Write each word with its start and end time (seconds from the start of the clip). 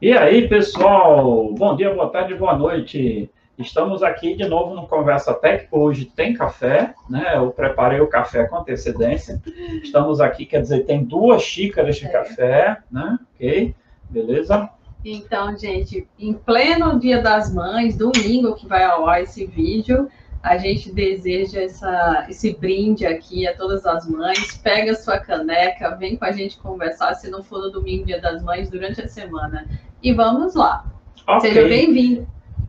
E 0.00 0.12
aí, 0.12 0.46
pessoal? 0.46 1.52
Bom 1.54 1.74
dia, 1.74 1.92
boa 1.92 2.08
tarde, 2.08 2.32
boa 2.32 2.56
noite. 2.56 3.28
Estamos 3.58 4.00
aqui 4.00 4.36
de 4.36 4.46
novo 4.46 4.72
no 4.72 4.86
Conversa 4.86 5.34
Tech. 5.34 5.66
Hoje 5.72 6.04
tem 6.04 6.34
café, 6.34 6.94
né? 7.10 7.32
Eu 7.34 7.50
preparei 7.50 8.00
o 8.00 8.06
café 8.06 8.44
com 8.44 8.58
antecedência. 8.58 9.42
Estamos 9.82 10.20
aqui, 10.20 10.46
quer 10.46 10.62
dizer, 10.62 10.86
tem 10.86 11.02
duas 11.02 11.42
xícaras 11.42 11.96
de 11.96 12.06
é. 12.06 12.10
café, 12.10 12.78
né? 12.88 13.18
Ok, 13.34 13.74
beleza? 14.08 14.70
Então, 15.04 15.58
gente, 15.58 16.06
em 16.16 16.32
pleno 16.32 17.00
Dia 17.00 17.20
das 17.20 17.52
Mães, 17.52 17.96
domingo 17.96 18.54
que 18.54 18.68
vai 18.68 18.84
ao 18.84 19.04
ar 19.04 19.24
esse 19.24 19.46
vídeo, 19.46 20.08
a 20.40 20.56
gente 20.56 20.92
deseja 20.92 21.60
essa, 21.60 22.26
esse 22.28 22.54
brinde 22.54 23.04
aqui 23.04 23.48
a 23.48 23.56
todas 23.56 23.84
as 23.84 24.08
mães. 24.08 24.56
Pega 24.58 24.94
sua 24.94 25.18
caneca, 25.18 25.96
vem 25.96 26.16
com 26.16 26.24
a 26.24 26.30
gente 26.30 26.56
conversar, 26.58 27.14
se 27.14 27.28
não 27.28 27.42
for 27.42 27.60
no 27.60 27.70
domingo, 27.70 28.06
Dia 28.06 28.20
das 28.20 28.42
Mães, 28.44 28.70
durante 28.70 29.00
a 29.00 29.08
semana. 29.08 29.66
E 30.02 30.12
vamos 30.12 30.54
lá. 30.54 30.84
Okay. 31.26 31.52
Seja 31.52 31.68
bem-vindo. 31.68 32.28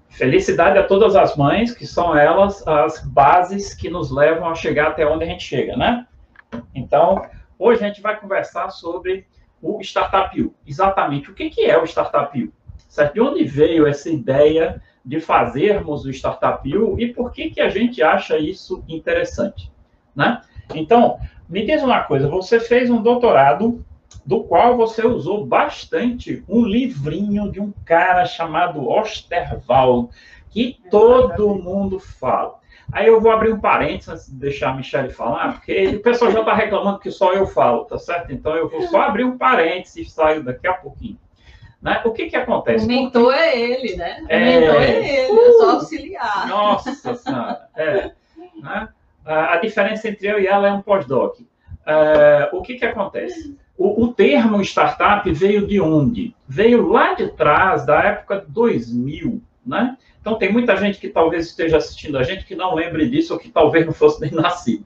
Felicidade 0.10 0.78
a 0.78 0.84
todas 0.84 1.16
as 1.16 1.36
mães, 1.36 1.74
que 1.74 1.86
são 1.86 2.18
elas 2.18 2.66
as 2.68 3.06
bases 3.06 3.74
que 3.74 3.90
nos 3.90 4.12
levam 4.12 4.50
a 4.50 4.56
chegar 4.56 4.88
até 4.88 5.06
onde 5.06 5.24
a 5.24 5.28
gente 5.28 5.44
chega, 5.44 5.78
né? 5.78 6.08
Então, 6.74 7.22
hoje 7.58 7.84
a 7.84 7.88
gente 7.88 8.02
vai 8.02 8.20
conversar 8.20 8.70
sobre 8.72 9.28
o 9.62 9.80
Startup 9.82 10.42
U. 10.42 10.54
Exatamente 10.66 11.30
o 11.30 11.34
que, 11.34 11.50
que 11.50 11.66
é 11.66 11.78
o 11.78 11.86
Startup 11.86 12.44
U? 12.44 12.52
Certo? 12.88 13.14
De 13.14 13.22
onde 13.22 13.44
veio 13.44 13.86
essa 13.86 14.10
ideia 14.10 14.82
de 15.06 15.20
fazermos 15.20 16.06
o 16.06 16.10
Startup 16.10 16.78
U 16.78 17.00
e 17.00 17.14
por 17.14 17.32
que, 17.32 17.52
que 17.52 17.62
a 17.62 17.70
gente 17.70 18.02
acha 18.02 18.38
isso 18.38 18.84
interessante, 18.88 19.72
né? 20.16 20.42
Então, 20.74 21.20
me 21.48 21.66
diz 21.66 21.84
uma 21.84 22.02
coisa, 22.04 22.28
você 22.28 22.60
fez 22.60 22.90
um 22.90 23.02
doutorado 23.02 23.86
do 24.30 24.44
qual 24.44 24.78
você 24.78 25.04
usou 25.08 25.44
bastante 25.44 26.44
um 26.48 26.64
livrinho 26.64 27.52
de 27.52 27.60
um 27.60 27.74
cara 27.84 28.28
chamado 28.28 28.88
Osterwald, 28.88 30.10
que 30.52 30.80
todo 30.92 31.56
mundo 31.56 32.00
fala. 32.00 32.60
Aí 32.92 33.08
eu 33.08 33.20
vou 33.20 33.32
abrir 33.32 33.52
um 33.52 33.60
parênteses 33.60 34.08
antes 34.08 34.26
de 34.28 34.36
deixar 34.36 34.70
a 34.70 34.76
Michelle 34.76 35.10
falar, 35.10 35.54
porque 35.54 35.88
o 35.88 36.02
pessoal 36.04 36.32
já 36.32 36.42
está 36.42 36.54
reclamando 36.54 37.00
que 37.00 37.10
só 37.10 37.34
eu 37.34 37.48
falo, 37.48 37.86
tá 37.86 37.98
certo? 37.98 38.32
Então 38.32 38.56
eu 38.56 38.70
vou 38.70 38.84
só 38.84 39.02
abrir 39.02 39.24
um 39.24 39.36
parênteses 39.36 39.96
e 39.96 40.06
saio 40.06 40.44
daqui 40.44 40.68
a 40.68 40.74
pouquinho. 40.74 41.18
Né? 41.82 42.00
O 42.06 42.12
que 42.12 42.30
que 42.30 42.36
acontece? 42.36 42.86
O 42.86 42.88
mentor 42.88 43.34
Porque... 43.34 43.40
é 43.40 43.60
ele, 43.60 43.96
né? 43.96 44.22
O 44.22 44.26
é... 44.30 44.60
mentor 44.60 44.76
é 44.76 45.24
ele, 45.24 45.32
uh! 45.32 45.40
é 45.40 45.52
só 45.54 45.72
auxiliar. 45.72 46.48
Nossa 46.48 47.16
Senhora, 47.16 47.68
é. 47.76 48.12
Né? 48.62 48.90
A 49.26 49.58
diferença 49.58 50.08
entre 50.08 50.28
eu 50.28 50.40
e 50.40 50.46
ela 50.46 50.68
é 50.68 50.72
um 50.72 50.84
pós-doc. 50.84 51.40
Uh, 51.90 52.56
o 52.56 52.62
que 52.62 52.76
que 52.76 52.86
acontece? 52.86 53.58
O, 53.76 54.04
o, 54.04 54.14
termo 54.14 54.62
startup 54.62 55.32
veio 55.32 55.66
de 55.66 55.82
onde? 55.82 56.36
Veio 56.48 56.88
lá 56.88 57.16
de 57.16 57.30
trás, 57.30 57.84
da 57.84 58.04
época 58.04 58.42
de 58.42 58.52
2000, 58.52 59.42
né? 59.66 59.98
Então, 60.22 60.38
tem 60.38 60.52
muita 60.52 60.76
gente 60.78 61.00
que 61.00 61.10
talvez 61.10 61.48
esteja 61.48 61.78
assistindo 61.78 62.18
a 62.18 62.24
gente 62.24 62.46
que 62.46 62.56
não 62.56 62.76
lembre 62.76 63.10
disso 63.10 63.34
ou 63.34 63.40
que 63.40 63.50
talvez 63.50 63.88
não 63.88 63.94
fosse 63.94 64.22
nem 64.22 64.30
nascido, 64.36 64.86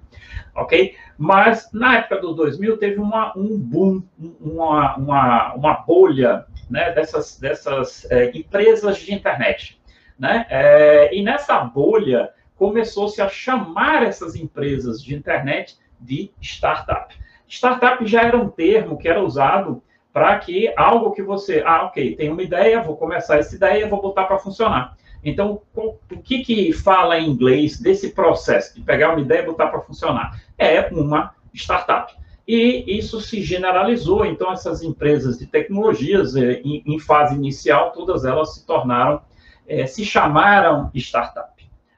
ok? 0.55 0.95
Mas, 1.17 1.69
na 1.73 1.97
época 1.97 2.21
dos 2.21 2.35
2000, 2.37 2.77
teve 2.77 2.99
uma, 3.01 3.37
um 3.37 3.57
boom, 3.57 4.01
uma, 4.39 4.95
uma, 4.95 5.53
uma 5.55 5.73
bolha 5.73 6.45
né, 6.69 6.91
dessas, 6.91 7.37
dessas 7.37 8.09
é, 8.09 8.31
empresas 8.33 8.97
de 8.97 9.13
internet, 9.13 9.77
né? 10.17 10.45
É, 10.49 11.13
e 11.13 11.21
nessa 11.21 11.59
bolha, 11.59 12.31
começou-se 12.55 13.21
a 13.21 13.27
chamar 13.27 14.03
essas 14.03 14.35
empresas 14.35 15.03
de 15.03 15.13
internet 15.13 15.77
de 16.03 16.31
startup. 16.41 17.15
Startup 17.47 18.05
já 18.05 18.23
era 18.23 18.37
um 18.37 18.49
termo 18.49 18.97
que 18.97 19.07
era 19.07 19.21
usado 19.21 19.81
para 20.11 20.37
que 20.37 20.71
algo 20.77 21.11
que 21.11 21.23
você, 21.23 21.63
ah, 21.65 21.85
ok, 21.85 22.15
tem 22.15 22.29
uma 22.29 22.43
ideia, 22.43 22.83
vou 22.83 22.95
começar 22.95 23.37
essa 23.37 23.55
ideia, 23.55 23.87
vou 23.87 24.01
botar 24.01 24.25
para 24.25 24.37
funcionar. 24.37 24.95
Então, 25.23 25.61
o 25.73 25.97
que 26.21 26.43
que 26.43 26.73
fala 26.73 27.17
em 27.17 27.29
inglês 27.29 27.79
desse 27.79 28.11
processo 28.11 28.75
de 28.75 28.81
pegar 28.81 29.11
uma 29.11 29.21
ideia 29.21 29.41
e 29.41 29.45
botar 29.45 29.67
para 29.67 29.81
funcionar? 29.81 30.39
É 30.57 30.89
uma 30.91 31.33
startup. 31.53 32.13
E 32.45 32.97
isso 32.97 33.21
se 33.21 33.41
generalizou, 33.41 34.25
então 34.25 34.51
essas 34.51 34.83
empresas 34.83 35.39
de 35.39 35.47
tecnologias, 35.47 36.35
eh, 36.35 36.61
em, 36.63 36.99
fase 36.99 37.35
inicial, 37.35 37.91
todas 37.93 38.25
elas 38.25 38.55
se 38.55 38.65
tornaram, 38.65 39.21
é, 39.65 39.85
se 39.85 40.03
chamaram 40.03 40.91
startup, 40.93 41.53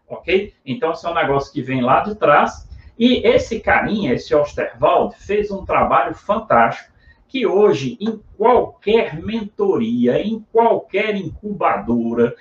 ok? 0.07 0.53
Então, 0.63 0.91
esse 0.91 1.03
é 1.03 1.09
um 1.09 1.15
negócio 1.15 1.51
que 1.51 1.63
vem 1.63 1.81
lá 1.81 2.01
de 2.01 2.13
trás, 2.13 2.69
e 2.97 3.25
esse 3.27 3.59
carinha, 3.59 4.13
esse 4.13 4.33
Osterwald, 4.33 5.15
fez 5.17 5.51
um 5.51 5.65
trabalho 5.65 6.15
fantástico 6.15 6.95
que 7.27 7.45
hoje, 7.45 7.97
em 7.99 8.21
qualquer 8.37 9.21
mentoria, 9.21 10.21
em 10.21 10.45
qualquer 10.53 11.15
incubadora, 11.15 12.33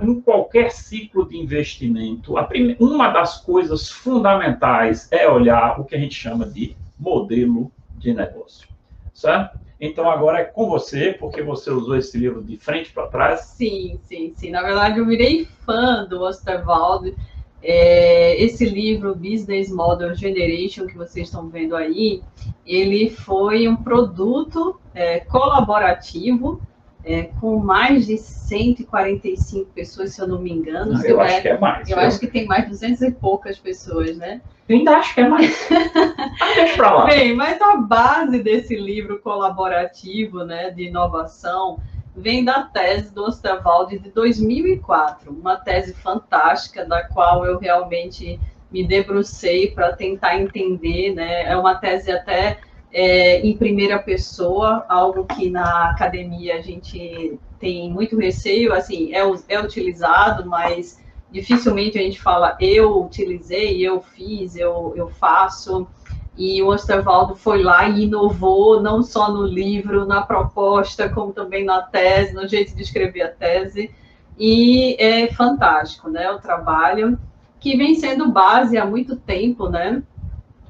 em 0.00 0.20
qualquer 0.20 0.70
ciclo 0.70 1.28
de 1.28 1.36
investimento, 1.36 2.34
uma 2.78 3.10
das 3.10 3.38
coisas 3.38 3.90
fundamentais 3.90 5.08
é 5.10 5.28
olhar 5.28 5.78
o 5.78 5.84
que 5.84 5.94
a 5.94 5.98
gente 5.98 6.14
chama 6.14 6.46
de 6.46 6.74
modelo 6.98 7.70
de 7.98 8.14
negócio. 8.14 8.66
Certo? 9.12 9.58
Então 9.80 10.10
agora 10.10 10.38
é 10.38 10.44
com 10.44 10.68
você, 10.68 11.16
porque 11.18 11.42
você 11.42 11.70
usou 11.70 11.96
esse 11.96 12.16
livro 12.16 12.42
de 12.42 12.56
frente 12.56 12.92
para 12.92 13.08
trás. 13.08 13.40
Sim, 13.40 13.98
sim, 14.02 14.32
sim. 14.36 14.50
Na 14.50 14.62
verdade, 14.62 14.98
eu 14.98 15.06
virei 15.06 15.46
fã 15.66 16.06
do 16.08 16.22
Osterwald 16.22 17.14
é, 17.62 18.42
esse 18.42 18.64
livro, 18.64 19.14
Business 19.14 19.70
Model 19.70 20.14
Generation, 20.14 20.86
que 20.86 20.96
vocês 20.96 21.28
estão 21.28 21.48
vendo 21.48 21.76
aí, 21.76 22.22
ele 22.66 23.10
foi 23.10 23.68
um 23.68 23.76
produto 23.76 24.80
é, 24.94 25.20
colaborativo 25.20 26.60
é, 27.04 27.24
com 27.40 27.58
mais 27.58 28.06
de 28.06 28.16
145 28.18 29.70
pessoas, 29.72 30.14
se 30.14 30.20
eu 30.20 30.28
não 30.28 30.40
me 30.40 30.52
engano. 30.52 30.92
Não, 30.92 31.04
eu 31.04 31.20
acho 31.20 31.42
que 31.42 31.48
é 31.48 31.58
mais. 31.58 31.88
Eu, 31.88 31.96
eu, 31.96 32.02
acho 32.02 32.20
que 32.20 32.26
tem 32.26 32.46
mais 32.46 32.64
de 32.64 32.70
200 32.70 33.02
e 33.02 33.10
poucas 33.10 33.58
pessoas, 33.58 34.16
né? 34.16 34.40
Eu 34.68 34.76
ainda 34.76 34.98
acho 34.98 35.14
que 35.14 35.20
é 35.20 35.28
mais. 35.28 35.68
Deixa 36.54 36.76
pra 36.76 36.94
lá. 36.94 37.06
Bem, 37.06 37.34
mas 37.34 37.60
a 37.60 37.76
base 37.76 38.42
desse 38.42 38.76
livro 38.76 39.18
colaborativo, 39.20 40.44
né, 40.44 40.70
de 40.70 40.84
inovação, 40.84 41.80
vem 42.14 42.44
da 42.44 42.62
tese 42.62 43.12
do 43.14 43.24
Osterwald 43.24 43.98
de 43.98 44.10
2004, 44.10 45.32
uma 45.32 45.56
tese 45.56 45.94
fantástica, 45.94 46.84
da 46.84 47.04
qual 47.04 47.44
eu 47.44 47.58
realmente 47.58 48.40
me 48.70 48.86
debrucei 48.86 49.70
para 49.70 49.92
tentar 49.92 50.40
entender, 50.40 51.14
né? 51.14 51.44
É 51.44 51.56
uma 51.56 51.74
tese 51.74 52.10
até 52.10 52.58
é, 52.92 53.40
em 53.40 53.56
primeira 53.56 53.98
pessoa, 53.98 54.84
algo 54.88 55.24
que 55.24 55.50
na 55.50 55.90
academia 55.90 56.56
a 56.56 56.60
gente 56.60 57.38
tem 57.58 57.90
muito 57.90 58.16
receio, 58.16 58.72
assim, 58.72 59.14
é, 59.14 59.20
é 59.48 59.60
utilizado, 59.60 60.48
mas 60.48 61.00
dificilmente 61.30 61.98
a 61.98 62.02
gente 62.02 62.20
fala 62.20 62.56
eu 62.60 63.04
utilizei, 63.04 63.80
eu 63.86 64.00
fiz, 64.00 64.56
eu, 64.56 64.92
eu 64.96 65.08
faço. 65.08 65.86
E 66.36 66.62
o 66.62 66.68
Osterwaldo 66.68 67.34
foi 67.34 67.62
lá 67.62 67.88
e 67.88 68.04
inovou, 68.04 68.80
não 68.80 69.02
só 69.02 69.30
no 69.30 69.44
livro, 69.44 70.06
na 70.06 70.22
proposta, 70.22 71.08
como 71.08 71.32
também 71.32 71.64
na 71.64 71.82
tese, 71.82 72.34
no 72.34 72.46
jeito 72.48 72.74
de 72.74 72.82
escrever 72.82 73.22
a 73.22 73.28
tese. 73.28 73.90
E 74.38 74.96
é 74.98 75.26
fantástico, 75.32 76.08
né? 76.08 76.30
O 76.30 76.38
trabalho 76.38 77.18
que 77.58 77.76
vem 77.76 77.94
sendo 77.94 78.30
base 78.30 78.78
há 78.78 78.86
muito 78.86 79.16
tempo, 79.16 79.68
né? 79.68 80.02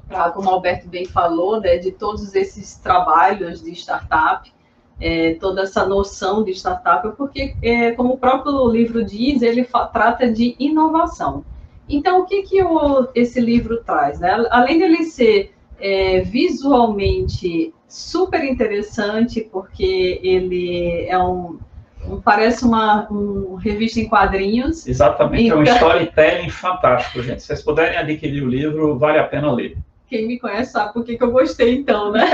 Pra, 0.07 0.29
como 0.31 0.49
o 0.49 0.53
Alberto 0.53 0.89
bem 0.89 1.05
falou, 1.05 1.61
né? 1.61 1.77
De 1.77 1.91
todos 1.91 2.35
esses 2.35 2.75
trabalhos 2.75 3.63
de 3.63 3.71
startup, 3.71 4.51
é, 4.99 5.35
toda 5.35 5.61
essa 5.61 5.85
noção 5.85 6.43
de 6.43 6.51
startup, 6.51 7.15
porque, 7.15 7.55
é, 7.61 7.91
como 7.91 8.13
o 8.13 8.17
próprio 8.17 8.67
livro 8.67 9.05
diz, 9.05 9.41
ele 9.41 9.65
trata 9.93 10.29
de 10.29 10.55
inovação. 10.59 11.45
Então, 11.91 12.21
o 12.21 12.25
que, 12.25 12.43
que 12.43 12.63
o, 12.63 13.09
esse 13.13 13.39
livro 13.39 13.83
traz? 13.83 14.19
Né? 14.19 14.45
Além 14.49 14.79
dele 14.79 15.03
ser 15.03 15.53
é, 15.79 16.21
visualmente 16.21 17.73
super 17.87 18.43
interessante, 18.43 19.41
porque 19.41 20.19
ele 20.23 21.05
é 21.07 21.17
um, 21.17 21.59
um 22.05 22.21
parece 22.21 22.63
uma 22.63 23.11
um 23.11 23.55
revista 23.55 23.99
em 23.99 24.07
quadrinhos. 24.07 24.87
Exatamente, 24.87 25.45
então... 25.45 25.57
é 25.57 25.59
um 25.59 25.63
então 25.63 25.75
storytelling 25.75 26.49
fantástico, 26.49 27.21
gente. 27.21 27.41
Se 27.41 27.47
vocês 27.47 27.61
puderem 27.61 27.97
adquirir 27.97 28.43
o 28.43 28.47
livro, 28.47 28.97
vale 28.97 29.19
a 29.19 29.25
pena 29.25 29.51
ler. 29.51 29.77
Quem 30.07 30.27
me 30.27 30.39
conhece 30.39 30.73
sabe 30.73 30.93
por 30.93 31.03
que, 31.03 31.17
que 31.17 31.23
eu 31.23 31.31
gostei, 31.31 31.73
então, 31.73 32.11
né? 32.11 32.21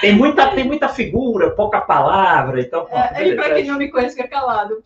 tem, 0.00 0.14
muita, 0.14 0.48
tem 0.48 0.64
muita 0.64 0.88
figura, 0.88 1.50
pouca 1.50 1.82
palavra, 1.82 2.60
então. 2.60 2.86
É, 2.90 3.28
e 3.28 3.36
para 3.36 3.54
quem 3.54 3.66
não 3.66 3.76
me 3.76 3.88
conhece, 3.88 4.16
fica 4.16 4.28
calado. 4.28 4.82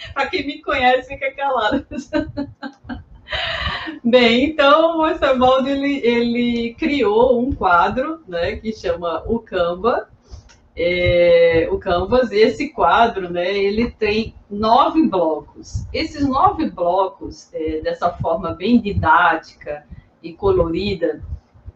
para 0.14 0.26
quem 0.26 0.46
me 0.46 0.62
conhece, 0.62 1.08
fica 1.08 1.32
calado. 1.32 1.86
Bem, 4.02 4.44
então 4.44 4.98
o 4.98 5.02
Osterwald 5.02 5.68
ele, 5.68 6.00
ele 6.04 6.74
criou 6.74 7.40
um 7.40 7.52
quadro, 7.52 8.20
né, 8.26 8.56
que 8.56 8.72
chama 8.72 9.22
o 9.26 9.38
Canva, 9.38 10.08
é, 10.76 11.68
o 11.70 11.78
Canvas. 11.78 12.32
E 12.32 12.38
esse 12.38 12.70
quadro, 12.70 13.30
né, 13.30 13.56
ele 13.56 13.90
tem 13.90 14.34
nove 14.50 15.06
blocos. 15.06 15.86
Esses 15.92 16.26
nove 16.26 16.70
blocos, 16.70 17.52
é, 17.54 17.80
dessa 17.80 18.10
forma 18.10 18.52
bem 18.52 18.80
didática 18.80 19.84
e 20.22 20.32
colorida, 20.32 21.22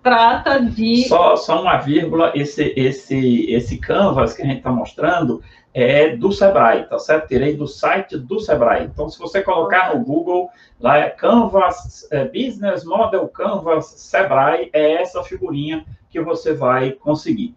trata 0.03 0.61
de. 0.61 1.09
Só, 1.09 1.37
só 1.37 1.63
uma 1.63 1.79
vírgula, 1.79 2.33
esse, 2.35 2.75
esse, 2.77 3.51
esse 3.51 3.79
canvas 3.79 4.35
que 4.35 4.43
a 4.43 4.47
gente 4.47 4.59
está 4.59 4.73
mostrando 4.73 5.43
é 5.75 6.17
do 6.17 6.31
Sebrae, 6.31 6.89
tá 6.89 7.01
certo? 7.01 7.27
Tirei 7.27 7.57
do 7.57 7.67
site 7.67 8.17
do 8.17 8.39
Sebrae. 8.39 8.85
Então, 8.85 9.11
se 9.11 9.19
você 9.19 9.43
colocar 9.43 9.93
no 9.93 10.05
Google, 10.05 10.49
lá 10.79 10.99
é 10.99 11.11
Canvas 11.11 12.07
é, 12.13 12.25
Business 12.27 12.85
Model 12.85 13.27
Canvas 13.29 13.87
Sebrae, 13.87 14.71
é 14.73 15.03
essa 15.03 15.25
figurinha 15.25 15.85
que 16.09 16.21
você 16.21 16.55
vai 16.55 16.93
conseguir. 16.93 17.57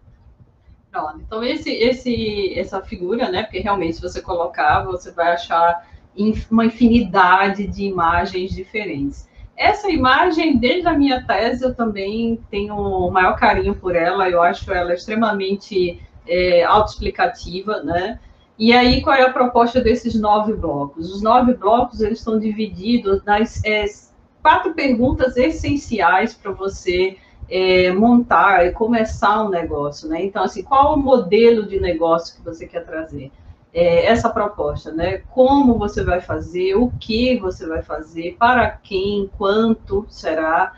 Pronto. 0.92 1.20
Então, 1.20 1.44
esse, 1.44 1.70
esse, 1.70 2.58
essa 2.58 2.82
figura, 2.82 3.30
né? 3.30 3.44
Porque 3.44 3.60
realmente, 3.60 3.98
se 3.98 4.02
você 4.02 4.20
colocar, 4.20 4.84
você 4.84 5.12
vai 5.12 5.34
achar 5.34 5.88
uma 6.50 6.66
infinidade 6.66 7.68
de 7.68 7.84
imagens 7.84 8.50
diferentes. 8.52 9.30
Essa 9.56 9.92
imagem, 9.92 10.58
desde 10.58 10.88
a 10.88 10.94
minha 10.94 11.24
tese, 11.24 11.64
eu 11.64 11.76
também 11.76 12.40
tenho 12.50 12.76
o 12.76 13.12
maior 13.12 13.36
carinho 13.36 13.76
por 13.76 13.96
ela, 13.96 14.28
eu 14.28 14.42
acho 14.42 14.72
ela 14.72 14.94
extremamente 14.94 16.02
é, 16.28 16.64
autoexplicativa, 16.64 17.82
né? 17.84 18.20
E 18.58 18.74
aí, 18.74 19.02
qual 19.02 19.16
é 19.16 19.24
a 19.24 19.32
proposta 19.32 19.80
desses 19.80 20.20
nove 20.20 20.54
blocos? 20.54 21.14
Os 21.14 21.22
nove 21.22 21.54
blocos, 21.54 22.02
eles 22.02 22.20
estão 22.20 22.40
divididos 22.40 23.24
nas 23.24 23.64
é, 23.64 23.86
quatro 24.42 24.74
perguntas 24.74 25.38
essenciais 25.38 26.34
para 26.34 26.52
você 26.52 27.18
é, 27.50 27.92
montar 27.92 28.66
e 28.66 28.72
começar 28.72 29.44
um 29.44 29.50
negócio, 29.50 30.10
né? 30.10 30.24
Então, 30.26 30.44
assim, 30.44 30.64
qual 30.64 30.96
o 30.96 30.98
modelo 30.98 31.68
de 31.68 31.80
negócio 31.80 32.36
que 32.36 32.44
você 32.44 32.66
quer 32.66 32.84
trazer? 32.84 33.32
é, 33.78 34.08
essa 34.08 34.28
proposta, 34.28 34.92
né? 34.92 35.20
Como 35.30 35.78
você 35.78 36.04
vai 36.04 36.20
fazer, 36.20 36.74
o 36.74 36.92
que 37.00 37.38
você 37.38 37.68
vai 37.68 37.84
fazer, 37.84 38.36
para 38.40 38.72
quem, 38.72 39.30
quanto 39.38 40.06
será. 40.10 40.74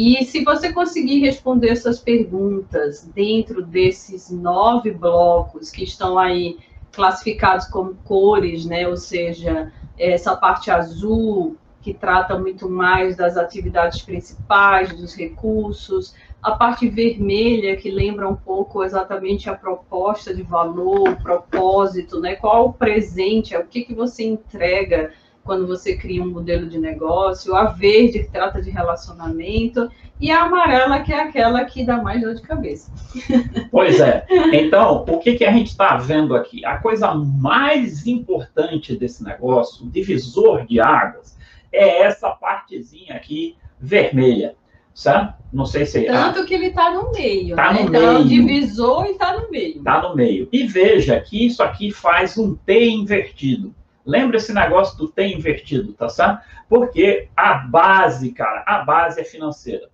E 0.00 0.24
se 0.24 0.44
você 0.44 0.72
conseguir 0.72 1.18
responder 1.18 1.70
essas 1.70 1.98
perguntas 1.98 3.02
dentro 3.12 3.66
desses 3.66 4.30
nove 4.30 4.92
blocos 4.92 5.72
que 5.72 5.82
estão 5.82 6.16
aí 6.16 6.56
classificados 6.92 7.66
como 7.66 7.96
cores, 8.04 8.64
né? 8.64 8.86
Ou 8.86 8.96
seja, 8.96 9.72
essa 9.98 10.36
parte 10.36 10.70
azul 10.70 11.56
que 11.82 11.92
trata 11.92 12.38
muito 12.38 12.70
mais 12.70 13.16
das 13.16 13.36
atividades 13.36 14.00
principais, 14.02 14.96
dos 14.96 15.16
recursos, 15.16 16.14
a 16.40 16.52
parte 16.52 16.88
vermelha, 16.88 17.76
que 17.76 17.90
lembra 17.90 18.28
um 18.28 18.36
pouco 18.36 18.84
exatamente 18.84 19.50
a 19.50 19.56
proposta 19.56 20.32
de 20.32 20.44
valor, 20.44 21.08
o 21.08 21.20
propósito, 21.20 22.20
né? 22.20 22.36
Qual 22.36 22.68
o 22.68 22.72
presente, 22.72 23.52
é 23.52 23.58
o 23.58 23.66
que, 23.66 23.82
que 23.82 23.94
você 23.94 24.22
entrega 24.22 25.12
quando 25.48 25.66
você 25.66 25.96
cria 25.96 26.22
um 26.22 26.28
modelo 26.28 26.68
de 26.68 26.78
negócio, 26.78 27.56
a 27.56 27.64
verde, 27.64 28.18
que 28.18 28.30
trata 28.30 28.60
de 28.60 28.68
relacionamento, 28.68 29.90
e 30.20 30.30
a 30.30 30.42
amarela, 30.42 31.00
que 31.00 31.10
é 31.10 31.22
aquela 31.22 31.64
que 31.64 31.86
dá 31.86 32.02
mais 32.02 32.20
dor 32.20 32.34
de 32.34 32.42
cabeça. 32.42 32.92
Pois 33.70 33.98
é. 33.98 34.26
Então, 34.52 35.06
o 35.08 35.18
que, 35.18 35.36
que 35.36 35.44
a 35.46 35.52
gente 35.52 35.68
está 35.68 35.96
vendo 35.96 36.36
aqui? 36.36 36.64
A 36.66 36.76
coisa 36.76 37.14
mais 37.14 38.06
importante 38.06 38.94
desse 38.94 39.24
negócio, 39.24 39.86
o 39.86 39.90
divisor 39.90 40.66
de 40.66 40.80
águas, 40.80 41.38
é 41.72 42.02
essa 42.02 42.28
partezinha 42.30 43.14
aqui 43.14 43.56
vermelha 43.80 44.54
certo? 44.92 45.34
Não 45.52 45.64
sei 45.64 45.86
se. 45.86 46.02
Tanto 46.02 46.40
ah, 46.40 46.44
que 46.44 46.52
ele 46.52 46.66
está 46.66 46.90
no 46.90 47.12
meio. 47.12 47.50
Está 47.50 47.72
né? 47.72 47.82
no 47.82 47.88
então, 47.88 48.14
meio. 48.14 48.28
divisor 48.28 49.06
e 49.06 49.12
está 49.12 49.40
no 49.40 49.48
meio. 49.48 49.78
Está 49.78 50.02
no 50.02 50.16
meio. 50.16 50.48
E 50.52 50.64
veja 50.66 51.18
que 51.20 51.46
isso 51.46 51.62
aqui 51.62 51.92
faz 51.92 52.36
um 52.36 52.56
T 52.56 52.90
invertido. 52.90 53.72
Lembra 54.08 54.38
esse 54.38 54.54
negócio 54.54 54.96
do 54.96 55.06
T 55.06 55.22
invertido, 55.26 55.92
tá 55.92 56.08
certo? 56.08 56.40
Porque 56.66 57.28
a 57.36 57.52
base, 57.58 58.32
cara, 58.32 58.64
a 58.66 58.78
base 58.78 59.20
é 59.20 59.24
financeira. 59.24 59.90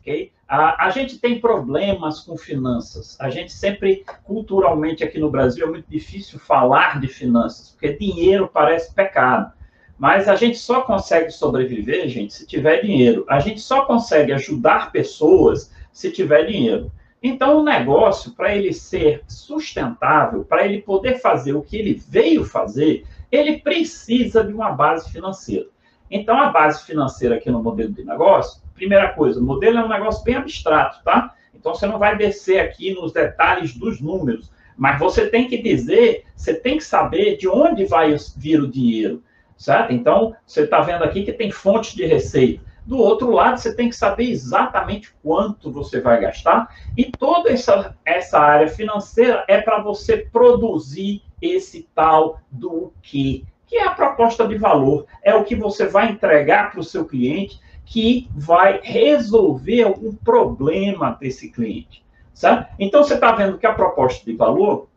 ok? 0.00 0.32
A, 0.48 0.86
a 0.86 0.90
gente 0.90 1.18
tem 1.18 1.38
problemas 1.38 2.20
com 2.20 2.34
finanças. 2.34 3.14
A 3.20 3.28
gente 3.28 3.52
sempre, 3.52 4.06
culturalmente 4.24 5.04
aqui 5.04 5.18
no 5.18 5.30
Brasil, 5.30 5.66
é 5.66 5.70
muito 5.70 5.84
difícil 5.86 6.38
falar 6.38 6.98
de 6.98 7.08
finanças, 7.08 7.72
porque 7.72 7.92
dinheiro 7.92 8.48
parece 8.50 8.94
pecado. 8.94 9.52
Mas 9.98 10.28
a 10.28 10.34
gente 10.34 10.56
só 10.56 10.80
consegue 10.80 11.30
sobreviver, 11.30 12.08
gente, 12.08 12.32
se 12.32 12.46
tiver 12.46 12.80
dinheiro. 12.80 13.26
A 13.28 13.38
gente 13.38 13.60
só 13.60 13.84
consegue 13.84 14.32
ajudar 14.32 14.92
pessoas 14.92 15.70
se 15.92 16.10
tiver 16.10 16.46
dinheiro. 16.46 16.90
Então, 17.22 17.60
o 17.60 17.62
negócio, 17.62 18.32
para 18.32 18.56
ele 18.56 18.72
ser 18.72 19.22
sustentável, 19.28 20.42
para 20.42 20.64
ele 20.64 20.80
poder 20.80 21.20
fazer 21.20 21.52
o 21.52 21.62
que 21.62 21.76
ele 21.76 22.02
veio 22.08 22.44
fazer, 22.44 23.04
ele 23.32 23.58
precisa 23.58 24.44
de 24.44 24.52
uma 24.52 24.70
base 24.70 25.10
financeira. 25.10 25.66
Então, 26.10 26.38
a 26.38 26.50
base 26.50 26.84
financeira 26.84 27.36
aqui 27.36 27.50
no 27.50 27.62
modelo 27.62 27.92
de 27.92 28.04
negócio, 28.04 28.62
primeira 28.74 29.08
coisa, 29.14 29.40
o 29.40 29.42
modelo 29.42 29.78
é 29.78 29.84
um 29.84 29.88
negócio 29.88 30.22
bem 30.22 30.36
abstrato, 30.36 31.02
tá? 31.02 31.34
Então, 31.54 31.74
você 31.74 31.86
não 31.86 31.98
vai 31.98 32.16
descer 32.16 32.60
aqui 32.60 32.92
nos 32.92 33.12
detalhes 33.12 33.74
dos 33.74 34.00
números, 34.00 34.52
mas 34.76 34.98
você 34.98 35.26
tem 35.26 35.48
que 35.48 35.60
dizer, 35.60 36.26
você 36.36 36.52
tem 36.52 36.76
que 36.76 36.84
saber 36.84 37.38
de 37.38 37.48
onde 37.48 37.86
vai 37.86 38.14
vir 38.36 38.60
o 38.60 38.70
dinheiro 38.70 39.22
certo? 39.62 39.92
Então, 39.92 40.34
você 40.44 40.62
está 40.62 40.80
vendo 40.80 41.04
aqui 41.04 41.24
que 41.24 41.32
tem 41.32 41.50
fontes 41.50 41.94
de 41.94 42.04
receita. 42.04 42.62
Do 42.84 42.98
outro 42.98 43.30
lado, 43.30 43.58
você 43.58 43.74
tem 43.74 43.88
que 43.88 43.94
saber 43.94 44.28
exatamente 44.28 45.14
quanto 45.22 45.70
você 45.70 46.00
vai 46.00 46.20
gastar. 46.20 46.68
E 46.96 47.12
toda 47.12 47.50
essa, 47.50 47.96
essa 48.04 48.40
área 48.40 48.66
financeira 48.66 49.44
é 49.46 49.60
para 49.60 49.80
você 49.80 50.16
produzir 50.16 51.22
esse 51.42 51.88
tal 51.94 52.40
do 52.50 52.92
que, 53.02 53.44
que 53.66 53.76
é 53.76 53.84
a 53.84 53.94
proposta 53.94 54.46
de 54.46 54.56
valor. 54.56 55.06
É 55.22 55.34
o 55.34 55.44
que 55.44 55.56
você 55.56 55.86
vai 55.86 56.10
entregar 56.10 56.70
para 56.70 56.80
o 56.80 56.84
seu 56.84 57.04
cliente 57.04 57.60
que 57.84 58.30
vai 58.34 58.80
resolver 58.82 59.82
algum 59.82 60.14
problema 60.14 61.18
desse 61.20 61.50
cliente. 61.50 62.02
Certo? 62.32 62.72
Então, 62.78 63.02
você 63.02 63.14
está 63.14 63.32
vendo 63.32 63.58
que 63.58 63.66
a 63.66 63.74
proposta 63.74 64.24
de 64.24 64.34
valor, 64.34 64.88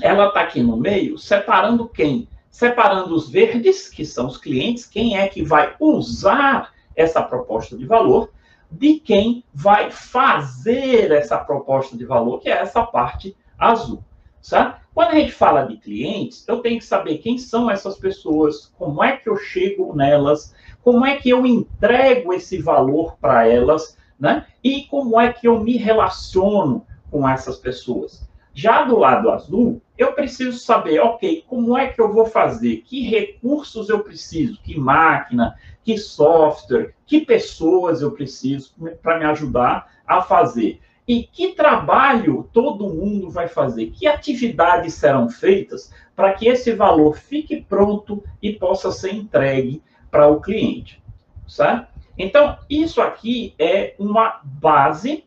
ela 0.00 0.28
está 0.28 0.40
aqui 0.40 0.62
no 0.62 0.76
meio, 0.76 1.18
separando 1.18 1.88
quem? 1.88 2.26
separando 2.50 3.14
os 3.14 3.30
verdes, 3.30 3.88
que 3.88 4.04
são 4.04 4.26
os 4.26 4.36
clientes, 4.36 4.84
quem 4.84 5.16
é 5.16 5.28
que 5.28 5.42
vai 5.42 5.74
usar 5.78 6.72
essa 6.96 7.22
proposta 7.22 7.76
de 7.76 7.86
valor, 7.86 8.30
de 8.70 8.98
quem 9.00 9.44
vai 9.54 9.90
fazer 9.90 11.10
essa 11.12 11.38
proposta 11.38 11.96
de 11.96 12.04
valor, 12.04 12.40
que 12.40 12.48
é 12.48 12.58
essa 12.58 12.82
parte 12.82 13.36
azul. 13.58 14.04
Certo? 14.40 14.80
Quando 14.94 15.10
a 15.10 15.14
gente 15.14 15.32
fala 15.32 15.62
de 15.62 15.76
clientes, 15.76 16.46
eu 16.48 16.60
tenho 16.60 16.78
que 16.78 16.84
saber 16.84 17.18
quem 17.18 17.38
são 17.38 17.70
essas 17.70 17.96
pessoas, 17.96 18.72
como 18.78 19.02
é 19.04 19.16
que 19.16 19.28
eu 19.28 19.36
chego 19.36 19.94
nelas, 19.94 20.54
como 20.82 21.04
é 21.04 21.16
que 21.16 21.30
eu 21.30 21.46
entrego 21.46 22.32
esse 22.32 22.58
valor 22.58 23.16
para 23.20 23.46
elas, 23.46 23.96
né? 24.18 24.46
E 24.62 24.82
como 24.84 25.20
é 25.20 25.32
que 25.32 25.46
eu 25.46 25.60
me 25.60 25.76
relaciono 25.76 26.86
com 27.10 27.28
essas 27.28 27.56
pessoas. 27.56 28.28
Já 28.52 28.84
do 28.84 28.98
lado 28.98 29.30
azul, 29.30 29.80
eu 29.96 30.12
preciso 30.12 30.58
saber, 30.58 31.00
ok, 31.00 31.44
como 31.46 31.76
é 31.76 31.88
que 31.88 32.00
eu 32.00 32.12
vou 32.12 32.26
fazer? 32.26 32.82
Que 32.86 33.02
recursos 33.02 33.88
eu 33.88 34.00
preciso? 34.00 34.60
Que 34.62 34.78
máquina? 34.78 35.56
Que 35.84 35.96
software? 35.96 36.94
Que 37.06 37.20
pessoas 37.20 38.02
eu 38.02 38.10
preciso 38.10 38.72
para 39.02 39.18
me 39.18 39.24
ajudar 39.24 39.92
a 40.06 40.20
fazer? 40.22 40.80
E 41.10 41.24
que 41.24 41.54
trabalho 41.54 42.48
todo 42.52 42.88
mundo 42.88 43.28
vai 43.28 43.48
fazer? 43.48 43.90
Que 43.90 44.06
atividades 44.06 44.94
serão 44.94 45.28
feitas 45.28 45.92
para 46.14 46.32
que 46.34 46.46
esse 46.46 46.72
valor 46.72 47.16
fique 47.16 47.62
pronto 47.62 48.22
e 48.40 48.52
possa 48.52 48.92
ser 48.92 49.12
entregue 49.12 49.82
para 50.08 50.28
o 50.28 50.40
cliente? 50.40 51.02
Certo? 51.48 51.88
Então, 52.16 52.56
isso 52.70 53.02
aqui 53.02 53.56
é 53.58 53.96
uma 53.98 54.40
base 54.44 55.24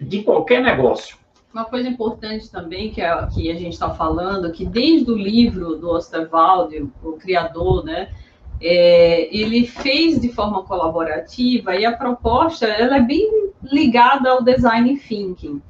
de 0.00 0.24
qualquer 0.24 0.60
negócio. 0.60 1.16
Uma 1.54 1.64
coisa 1.64 1.88
importante 1.88 2.50
também 2.50 2.90
que 2.90 3.00
a, 3.00 3.28
que 3.28 3.52
a 3.52 3.54
gente 3.54 3.74
está 3.74 3.90
falando, 3.90 4.50
que 4.50 4.66
desde 4.66 5.12
o 5.12 5.16
livro 5.16 5.76
do 5.76 5.90
Osterwald, 5.90 6.90
o 7.04 7.12
criador, 7.12 7.84
né, 7.84 8.12
é, 8.60 9.32
ele 9.32 9.64
fez 9.64 10.20
de 10.20 10.28
forma 10.30 10.64
colaborativa 10.64 11.76
e 11.76 11.84
a 11.84 11.96
proposta 11.96 12.66
ela 12.66 12.96
é 12.96 13.00
bem 13.00 13.41
ligada 13.62 14.30
ao 14.30 14.42
design 14.42 14.96
thinking. 14.98 15.60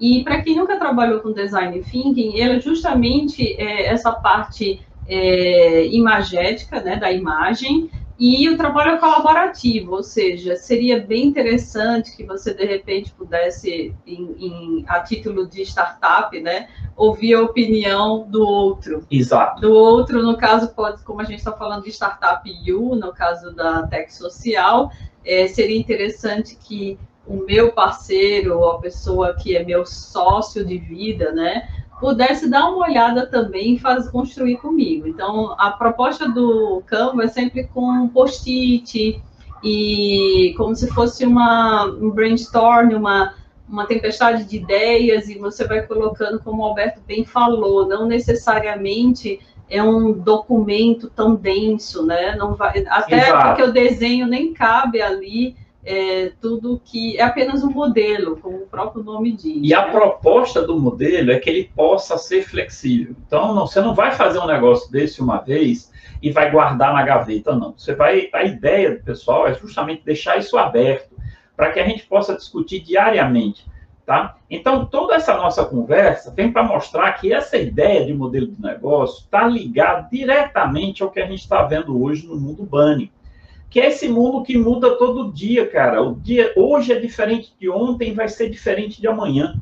E 0.00 0.24
para 0.24 0.40
quem 0.40 0.56
nunca 0.56 0.78
trabalhou 0.78 1.20
com 1.20 1.32
design 1.32 1.82
thinking, 1.82 2.40
ela 2.40 2.54
é 2.54 2.60
justamente 2.60 3.54
é, 3.58 3.86
essa 3.86 4.12
parte 4.12 4.80
é, 5.06 5.86
imagética, 5.88 6.80
né, 6.80 6.96
da 6.96 7.12
imagem, 7.12 7.90
e 8.20 8.50
o 8.50 8.56
trabalho 8.58 8.92
é 8.92 8.98
colaborativo, 8.98 9.94
ou 9.94 10.02
seja, 10.02 10.54
seria 10.54 11.00
bem 11.00 11.24
interessante 11.24 12.14
que 12.14 12.22
você, 12.22 12.52
de 12.52 12.66
repente, 12.66 13.10
pudesse, 13.12 13.94
em, 14.06 14.36
em, 14.38 14.84
a 14.86 15.00
título 15.00 15.48
de 15.48 15.62
startup, 15.62 16.38
né, 16.38 16.68
ouvir 16.94 17.32
a 17.32 17.40
opinião 17.40 18.26
do 18.28 18.46
outro. 18.46 19.06
Exato. 19.10 19.62
Do 19.62 19.72
outro, 19.72 20.22
no 20.22 20.36
caso, 20.36 20.68
pode, 20.74 21.02
como 21.02 21.22
a 21.22 21.24
gente 21.24 21.38
está 21.38 21.52
falando 21.52 21.84
de 21.84 21.90
startup 21.90 22.46
U, 22.70 22.94
no 22.94 23.10
caso 23.10 23.54
da 23.54 23.86
Tech 23.86 24.12
Social, 24.12 24.90
é, 25.24 25.46
seria 25.48 25.78
interessante 25.78 26.56
que 26.56 26.98
o 27.26 27.44
meu 27.44 27.72
parceiro, 27.72 28.64
a 28.64 28.78
pessoa 28.78 29.34
que 29.34 29.56
é 29.56 29.64
meu 29.64 29.86
sócio 29.86 30.64
de 30.64 30.78
vida, 30.78 31.32
né, 31.32 31.68
pudesse 32.00 32.48
dar 32.48 32.70
uma 32.70 32.86
olhada 32.86 33.26
também 33.26 33.74
e 33.74 33.78
fazer, 33.78 34.10
construir 34.10 34.56
comigo. 34.56 35.06
Então, 35.06 35.54
a 35.58 35.70
proposta 35.70 36.28
do 36.28 36.82
Canva 36.86 37.24
é 37.24 37.28
sempre 37.28 37.64
com 37.64 38.08
post-it, 38.08 39.22
e 39.62 40.54
como 40.56 40.74
se 40.74 40.88
fosse 40.88 41.26
uma, 41.26 41.84
um 41.84 42.10
brainstorm, 42.10 42.94
uma, 42.94 43.34
uma 43.68 43.86
tempestade 43.86 44.44
de 44.44 44.56
ideias, 44.56 45.28
e 45.28 45.38
você 45.38 45.66
vai 45.66 45.82
colocando, 45.82 46.40
como 46.40 46.62
o 46.62 46.64
Alberto 46.64 47.00
bem 47.06 47.24
falou, 47.24 47.86
não 47.86 48.06
necessariamente 48.06 49.38
é 49.68 49.82
um 49.82 50.12
documento 50.12 51.08
tão 51.10 51.34
denso, 51.34 52.04
né? 52.04 52.34
Não 52.34 52.54
vai, 52.54 52.84
até 52.88 53.28
Exato. 53.28 53.48
porque 53.48 53.62
o 53.62 53.72
desenho 53.72 54.26
nem 54.26 54.52
cabe 54.52 55.00
ali 55.00 55.56
é, 55.90 56.32
tudo 56.40 56.80
que 56.84 57.18
é 57.18 57.22
apenas 57.22 57.64
um 57.64 57.70
modelo, 57.70 58.36
como 58.36 58.58
o 58.58 58.66
próprio 58.66 59.02
nome 59.02 59.32
diz. 59.32 59.56
E 59.56 59.70
né? 59.70 59.74
a 59.74 59.82
proposta 59.82 60.62
do 60.62 60.78
modelo 60.78 61.32
é 61.32 61.38
que 61.40 61.50
ele 61.50 61.70
possa 61.74 62.16
ser 62.16 62.42
flexível. 62.42 63.16
Então, 63.26 63.52
não, 63.52 63.66
você 63.66 63.80
não 63.80 63.92
vai 63.92 64.12
fazer 64.12 64.38
um 64.38 64.46
negócio 64.46 64.90
desse 64.92 65.20
uma 65.20 65.38
vez 65.38 65.90
e 66.22 66.30
vai 66.30 66.50
guardar 66.50 66.94
na 66.94 67.02
gaveta, 67.02 67.56
não. 67.56 67.74
Você 67.76 67.94
vai, 67.94 68.30
a 68.32 68.44
ideia 68.44 68.96
do 68.96 69.02
pessoal 69.02 69.48
é 69.48 69.54
justamente 69.54 70.04
deixar 70.04 70.38
isso 70.38 70.56
aberto 70.56 71.10
para 71.56 71.72
que 71.72 71.80
a 71.80 71.86
gente 71.86 72.06
possa 72.06 72.36
discutir 72.36 72.80
diariamente. 72.80 73.68
Tá? 74.06 74.36
Então, 74.48 74.86
toda 74.86 75.14
essa 75.14 75.36
nossa 75.36 75.64
conversa 75.64 76.32
vem 76.34 76.52
para 76.52 76.62
mostrar 76.62 77.12
que 77.12 77.32
essa 77.32 77.56
ideia 77.56 78.04
de 78.04 78.14
modelo 78.14 78.48
de 78.48 78.60
negócio 78.60 79.24
está 79.24 79.46
ligada 79.46 80.08
diretamente 80.10 81.02
ao 81.02 81.10
que 81.10 81.20
a 81.20 81.26
gente 81.26 81.40
está 81.40 81.62
vendo 81.62 82.02
hoje 82.02 82.26
no 82.26 82.36
mundo 82.36 82.64
bunny, 82.64 83.12
que 83.70 83.80
é 83.80 83.86
esse 83.86 84.08
mundo 84.08 84.42
que 84.42 84.58
muda 84.58 84.98
todo 84.98 85.32
dia, 85.32 85.66
cara. 85.66 86.02
O 86.02 86.16
dia 86.16 86.52
hoje 86.56 86.92
é 86.92 86.98
diferente 86.98 87.54
de 87.58 87.70
ontem, 87.70 88.12
vai 88.12 88.28
ser 88.28 88.50
diferente 88.50 89.00
de 89.00 89.06
amanhã, 89.06 89.54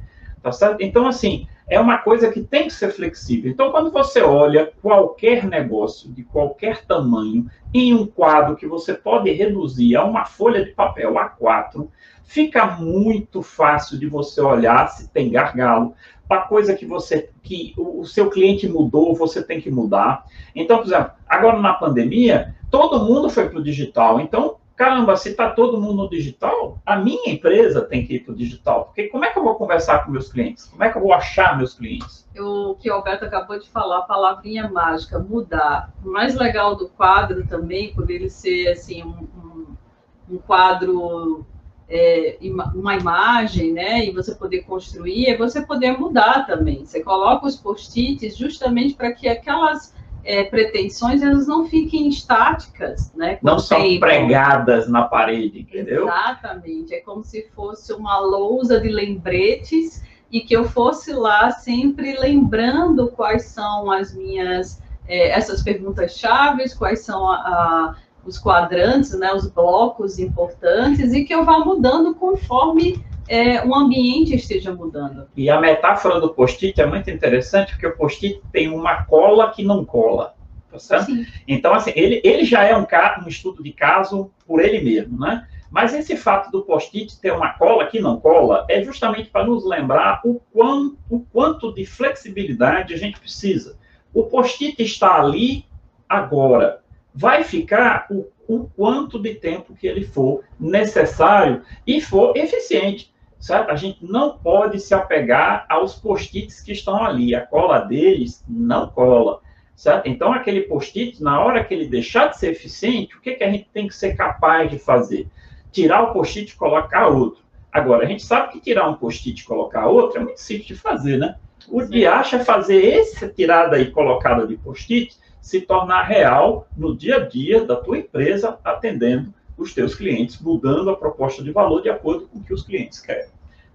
tá 0.43 0.51
certo? 0.51 0.81
Então, 0.81 1.07
assim, 1.07 1.47
é 1.69 1.79
uma 1.79 1.99
coisa 1.99 2.33
que 2.33 2.41
tem 2.41 2.65
que 2.65 2.73
ser 2.73 2.91
flexível. 2.91 3.51
Então, 3.51 3.71
quando 3.71 3.91
você 3.91 4.23
olha 4.23 4.73
qualquer 4.81 5.45
negócio 5.45 6.11
de 6.11 6.25
qualquer 6.25 6.87
tamanho 6.87 7.47
em 7.75 7.93
um 7.93 8.07
quadro 8.07 8.57
que 8.57 8.67
você 8.67 8.95
pode 8.95 9.31
reduzir 9.31 9.95
a 9.95 10.05
uma 10.05 10.25
folha 10.25 10.65
de 10.65 10.71
papel 10.71 11.13
A4, 11.13 11.87
fica 12.25 12.67
muito 12.67 13.43
fácil 13.43 13.99
de 13.99 14.07
você 14.07 14.41
olhar 14.41 14.89
se 14.89 15.09
tem 15.11 15.31
gargalo, 15.31 15.95
para 16.27 16.43
coisa 16.43 16.75
que 16.75 16.85
você 16.85 17.31
que 17.43 17.75
o 17.77 18.05
seu 18.05 18.29
cliente 18.29 18.69
mudou, 18.69 19.15
você 19.15 19.43
tem 19.43 19.61
que 19.61 19.71
mudar. 19.71 20.25
Então, 20.55 20.79
por 20.79 20.87
exemplo, 20.87 21.13
agora 21.27 21.59
na 21.59 21.73
pandemia, 21.73 22.55
todo 22.71 23.05
mundo 23.05 23.29
foi 23.31 23.49
para 23.49 23.59
o 23.59 23.63
digital. 23.63 24.21
Então, 24.21 24.57
caramba, 24.77 25.17
se 25.17 25.31
está 25.31 25.51
todo 25.51 25.81
mundo 25.81 26.05
no 26.05 26.11
digital, 26.11 26.79
a 26.87 26.97
minha 26.97 27.31
empresa 27.33 27.83
tem 27.83 28.07
que 28.07 28.15
ir 28.15 28.21
para 28.21 28.33
o 28.33 28.37
digital. 28.37 28.87
Porque 28.87 29.09
como 29.09 29.25
é 29.25 29.31
que 29.31 29.39
eu 29.39 29.43
vou 29.43 29.57
conversar 29.57 30.05
com 30.05 30.13
meus 30.13 30.31
clientes? 30.31 30.67
Como 30.67 30.85
é 30.85 30.91
que 30.91 30.97
eu 30.97 31.03
vou 31.03 31.13
achar 31.13 31.57
meus 31.57 31.75
clientes? 31.75 32.29
O 32.39 32.77
que 32.77 32.91
o 32.91 32.95
Alberto 32.95 33.25
acabou 33.25 33.59
de 33.59 33.69
falar, 33.69 33.99
a 33.99 34.03
palavrinha 34.03 34.71
mágica, 34.71 35.19
mudar. 35.19 35.93
O 36.05 36.11
mais 36.11 36.37
legal 36.37 36.77
do 36.77 36.89
quadro 36.89 37.47
também, 37.47 37.93
por 37.93 38.09
ele 38.09 38.31
ser 38.31 38.69
assim 38.69 39.03
um, 39.03 39.29
um, 39.37 40.35
um 40.35 40.39
quadro 40.39 41.45
é, 41.89 42.39
uma 42.75 42.95
imagem, 42.97 43.73
né, 43.73 44.05
e 44.05 44.11
você 44.11 44.35
poder 44.35 44.63
construir, 44.63 45.27
é 45.27 45.37
você 45.37 45.63
poder 45.63 45.99
mudar 45.99 46.47
também. 46.47 46.85
Você 46.85 47.03
coloca 47.03 47.47
os 47.47 47.57
post-its 47.57 48.37
justamente 48.37 48.95
para 48.95 49.13
que 49.13 49.27
aquelas 49.27 49.95
é, 50.29 50.45
pretensões 50.45 51.23
elas 51.23 51.47
não 51.47 51.67
fiquem 51.67 52.07
estáticas, 52.11 53.11
né? 53.15 53.39
Não 53.43 53.59
são 53.59 53.81
tempo. 53.81 54.01
pregadas 54.01 54.87
na 54.87 55.05
parede, 55.05 55.61
entendeu? 55.61 56.07
Exatamente. 56.07 56.95
É 56.95 57.01
como 57.01 57.25
se 57.25 57.49
fosse 57.57 57.95
uma 57.95 58.19
lousa 58.19 58.79
de 58.79 58.91
lembretes 58.91 60.05
e 60.31 60.41
que 60.43 60.55
eu 60.55 60.69
fosse 60.69 61.15
lá 61.15 61.51
sempre 61.51 62.19
lembrando 62.21 63.09
quais 63.09 63.47
são 63.47 63.91
as 63.91 64.15
minhas 64.15 64.83
é, 65.09 65.31
essas 65.31 65.63
perguntas 65.63 66.13
chaves, 66.19 66.75
quais 66.75 67.01
são 67.01 67.27
a, 67.27 67.37
a 67.37 67.95
os 68.27 68.39
quadrantes, 68.39 69.19
né, 69.19 69.33
os 69.33 69.47
blocos 69.47 70.19
importantes, 70.19 71.15
e 71.15 71.25
que 71.25 71.35
eu 71.35 71.47
vá 71.47 71.61
mudando 71.61 72.15
conforme 72.15 73.03
é, 73.29 73.65
o 73.65 73.75
ambiente 73.75 74.35
esteja 74.35 74.75
mudando. 74.75 75.29
E 75.37 75.51
a 75.51 75.61
metáfora 75.61 76.21
do 76.21 76.35
post-it 76.35 76.81
é 76.81 76.87
muito 76.87 77.11
interessante, 77.11 77.73
porque 77.73 77.87
o 77.87 77.97
post-it 77.97 78.41
tem 78.53 78.69
uma 78.69 79.05
cola 79.05 79.51
que 79.51 79.63
não 79.63 79.85
cola. 79.85 80.35
Tá 80.71 80.79
certo? 80.79 81.13
Então, 81.47 81.73
assim, 81.73 81.93
ele, 81.95 82.21
ele 82.23 82.45
já 82.45 82.63
é 82.65 82.77
um, 82.77 82.87
um 83.25 83.29
estudo 83.29 83.63
de 83.63 83.73
caso 83.73 84.31
por 84.47 84.61
ele 84.61 84.81
mesmo, 84.81 85.19
né? 85.19 85.47
Mas 85.71 85.95
esse 85.95 86.17
fato 86.17 86.51
do 86.51 86.63
post-it 86.63 87.19
ter 87.21 87.33
uma 87.33 87.51
cola 87.51 87.87
que 87.87 88.01
não 88.01 88.19
cola 88.19 88.67
é 88.69 88.83
justamente 88.83 89.31
para 89.31 89.47
nos 89.47 89.65
lembrar 89.67 90.21
o 90.25 90.41
quanto, 90.53 90.99
o 91.11 91.21
quanto 91.21 91.73
de 91.73 91.85
flexibilidade 91.85 92.95
a 92.95 92.97
gente 92.97 93.21
precisa. 93.21 93.79
O 94.13 94.25
post-it 94.25 94.83
está 94.83 95.21
ali 95.21 95.65
agora 96.09 96.81
vai 97.19 97.43
ficar 97.43 98.07
o, 98.11 98.29
o 98.47 98.71
quanto 98.77 99.19
de 99.19 99.35
tempo 99.35 99.75
que 99.75 99.89
ele 99.89 100.05
for 100.05 100.45
necessário 100.59 101.63
e 101.85 102.01
for 102.01 102.37
eficiente. 102.37 103.13
Certo? 103.39 103.71
A 103.71 103.77
gente 103.77 104.05
não 104.05 104.37
pode 104.37 104.81
se 104.81 104.93
apegar 104.93 105.65
aos 105.69 105.95
post-its 105.95 106.61
que 106.61 106.73
estão 106.73 107.03
ali. 107.05 107.35
A 107.35 107.47
cola 107.47 107.81
deles 107.81 108.45
não 108.49 108.89
cola. 108.89 109.41
Certo? 109.77 110.09
Então, 110.09 110.33
aquele 110.33 110.63
post-it, 110.63 111.23
na 111.23 111.41
hora 111.41 111.63
que 111.63 111.73
ele 111.73 111.87
deixar 111.87 112.29
de 112.29 112.39
ser 112.39 112.51
eficiente, 112.51 113.17
o 113.17 113.21
que, 113.21 113.35
que 113.35 113.45
a 113.45 113.51
gente 113.51 113.69
tem 113.73 113.87
que 113.87 113.95
ser 113.95 114.17
capaz 114.17 114.71
de 114.71 114.79
fazer? 114.79 115.29
Tirar 115.71 116.03
o 116.03 116.13
post-it 116.13 116.53
e 116.53 116.57
colocar 116.57 117.07
outro. 117.07 117.43
Agora, 117.73 118.05
a 118.05 118.09
gente 118.09 118.25
sabe 118.25 118.53
que 118.53 118.61
tirar 118.61 118.89
um 118.89 118.95
post-it 118.95 119.41
e 119.41 119.45
colocar 119.45 119.87
outro 119.87 120.19
é 120.19 120.25
muito 120.25 120.41
simples 120.41 120.67
de 120.67 120.75
fazer, 120.75 121.17
né? 121.17 121.37
O 121.69 121.83
de 121.83 122.07
acha 122.07 122.39
é 122.39 122.45
fazer 122.45 122.85
essa 122.99 123.29
tirada 123.29 123.79
e 123.79 123.91
colocada 123.91 124.47
de 124.47 124.57
post-it 124.57 125.17
se 125.41 125.61
tornar 125.61 126.03
real 126.03 126.67
no 126.77 126.97
dia 126.97 127.17
a 127.17 127.21
dia 127.21 127.65
da 127.65 127.77
tua 127.77 127.99
empresa, 127.99 128.59
atendendo 128.65 129.33
os 129.59 129.75
teus 129.75 129.95
clientes, 129.95 130.41
mudando 130.41 130.91
a 130.91 130.97
proposta 130.97 131.43
de 131.43 131.51
valor 131.51 131.83
de 131.83 131.91
acordo 131.91 132.29
com 132.29 132.39
o 132.39 132.43
que 132.43 132.55
os 132.55 132.63
clientes 132.63 133.01
querem. 133.01 133.29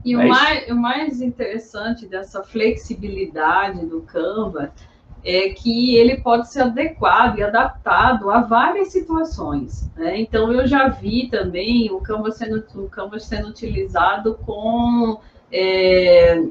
E 0.06 0.13
é 0.13 0.18
o, 0.18 0.28
mais, 0.28 0.70
o 0.70 0.75
mais 0.75 1.22
interessante 1.22 2.06
dessa 2.06 2.44
flexibilidade 2.44 3.86
do 3.86 4.02
Canva 4.02 4.74
é 5.24 5.50
que 5.50 5.96
ele 5.96 6.18
pode 6.18 6.52
ser 6.52 6.63
adequado 6.63 7.38
e 7.38 7.44
adaptado 7.44 8.30
a 8.30 8.42
várias 8.42 8.92
situações. 8.92 9.90
Né? 9.96 10.20
Então, 10.20 10.52
eu 10.52 10.68
já 10.68 10.90
vi 10.90 11.30
também 11.30 11.90
o 11.92 12.02
Canva 12.02 12.32
sendo, 12.32 12.66
o 12.75 12.90
Canva 12.90 13.20
sendo 13.20 13.48
utilizado 13.48 14.38
com 14.46 15.20
é, 15.50 16.44